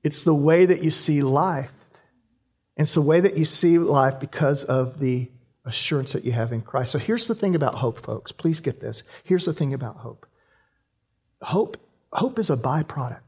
It's 0.04 0.22
the 0.24 0.36
way 0.36 0.68
that 0.68 0.84
you 0.84 0.92
see 0.92 1.24
life. 1.24 1.74
It's 2.78 2.94
the 2.94 3.02
way 3.02 3.22
that 3.22 3.38
you 3.38 3.46
see 3.46 3.80
life 3.80 4.20
because 4.20 4.64
of 4.64 5.00
the 5.00 5.32
assurance 5.66 6.14
that 6.14 6.26
you 6.26 6.32
have 6.32 6.52
in 6.52 6.62
Christ. 6.62 6.92
So 6.92 7.00
here's 7.00 7.26
the 7.26 7.34
thing 7.34 7.56
about 7.56 7.76
hope, 7.76 8.00
folks. 8.00 8.32
Please 8.32 8.60
get 8.60 8.82
this. 8.82 9.02
Here's 9.24 9.46
the 9.46 9.54
thing 9.54 9.74
about 9.74 9.98
hope. 9.98 10.28
Hope, 11.42 11.78
hope 12.12 12.40
is 12.40 12.50
a 12.50 12.58
byproduct. 12.58 13.20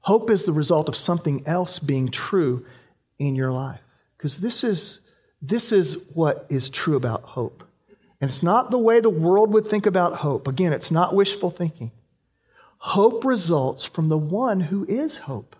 Hope 0.00 0.30
is 0.30 0.44
the 0.44 0.52
result 0.52 0.88
of 0.88 0.96
something 0.96 1.42
else 1.46 1.78
being 1.78 2.08
true 2.08 2.64
in 3.18 3.34
your 3.34 3.52
life. 3.52 3.80
Because 4.16 4.40
this 4.40 4.64
is, 4.64 5.00
this 5.42 5.72
is 5.72 6.04
what 6.14 6.46
is 6.48 6.70
true 6.70 6.96
about 6.96 7.22
hope. 7.22 7.64
And 8.20 8.28
it's 8.28 8.42
not 8.42 8.70
the 8.70 8.78
way 8.78 9.00
the 9.00 9.10
world 9.10 9.52
would 9.52 9.66
think 9.66 9.86
about 9.86 10.16
hope. 10.16 10.48
Again, 10.48 10.72
it's 10.72 10.90
not 10.90 11.14
wishful 11.14 11.50
thinking. 11.50 11.92
Hope 12.78 13.24
results 13.24 13.84
from 13.84 14.08
the 14.08 14.18
one 14.18 14.60
who 14.60 14.84
is 14.88 15.18
hope. 15.18 15.56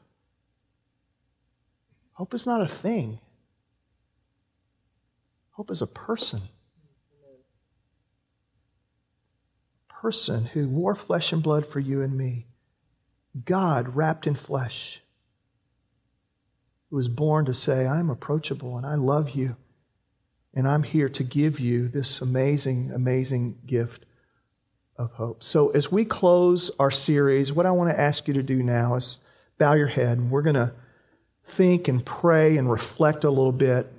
Hope 2.14 2.34
is 2.34 2.46
not 2.46 2.60
a 2.60 2.66
thing, 2.66 3.20
hope 5.52 5.70
is 5.70 5.80
a 5.80 5.86
person. 5.86 6.40
A 9.87 9.87
person 10.00 10.44
who 10.46 10.68
wore 10.68 10.94
flesh 10.94 11.32
and 11.32 11.42
blood 11.42 11.66
for 11.66 11.80
you 11.80 12.00
and 12.02 12.16
me. 12.16 12.46
God 13.44 13.96
wrapped 13.96 14.28
in 14.28 14.36
flesh, 14.36 15.02
who 16.88 16.96
was 16.96 17.08
born 17.08 17.44
to 17.46 17.54
say, 17.54 17.86
I'm 17.86 18.08
approachable 18.08 18.76
and 18.76 18.86
I 18.86 18.94
love 18.94 19.30
you. 19.30 19.56
And 20.54 20.68
I'm 20.68 20.84
here 20.84 21.08
to 21.08 21.24
give 21.24 21.58
you 21.58 21.88
this 21.88 22.20
amazing, 22.20 22.92
amazing 22.92 23.58
gift 23.66 24.04
of 24.96 25.12
hope. 25.12 25.42
So, 25.42 25.70
as 25.70 25.92
we 25.92 26.04
close 26.04 26.70
our 26.78 26.90
series, 26.90 27.52
what 27.52 27.66
I 27.66 27.70
want 27.70 27.90
to 27.90 28.00
ask 28.00 28.26
you 28.26 28.34
to 28.34 28.42
do 28.42 28.62
now 28.62 28.94
is 28.94 29.18
bow 29.58 29.74
your 29.74 29.88
head. 29.88 30.18
And 30.18 30.30
we're 30.30 30.42
going 30.42 30.54
to 30.54 30.72
think 31.44 31.86
and 31.86 32.04
pray 32.04 32.56
and 32.56 32.70
reflect 32.70 33.24
a 33.24 33.30
little 33.30 33.52
bit 33.52 33.92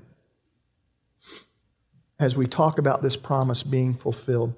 as 2.17 2.35
we 2.35 2.47
talk 2.47 2.77
about 2.77 3.01
this 3.01 3.15
promise 3.15 3.63
being 3.63 3.93
fulfilled. 3.93 4.55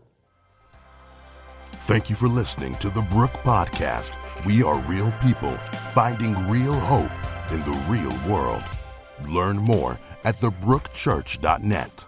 Thank 1.87 2.09
you 2.09 2.15
for 2.15 2.27
listening 2.27 2.75
to 2.75 2.89
the 2.89 3.01
Brook 3.01 3.31
Podcast. 3.43 4.11
We 4.45 4.63
are 4.63 4.77
real 4.81 5.11
people 5.23 5.57
finding 5.93 6.33
real 6.47 6.79
hope 6.79 7.11
in 7.51 7.59
the 7.61 7.77
real 7.89 8.31
world. 8.31 8.63
Learn 9.27 9.57
more 9.57 9.99
at 10.23 10.35
thebrookchurch.net. 10.35 12.05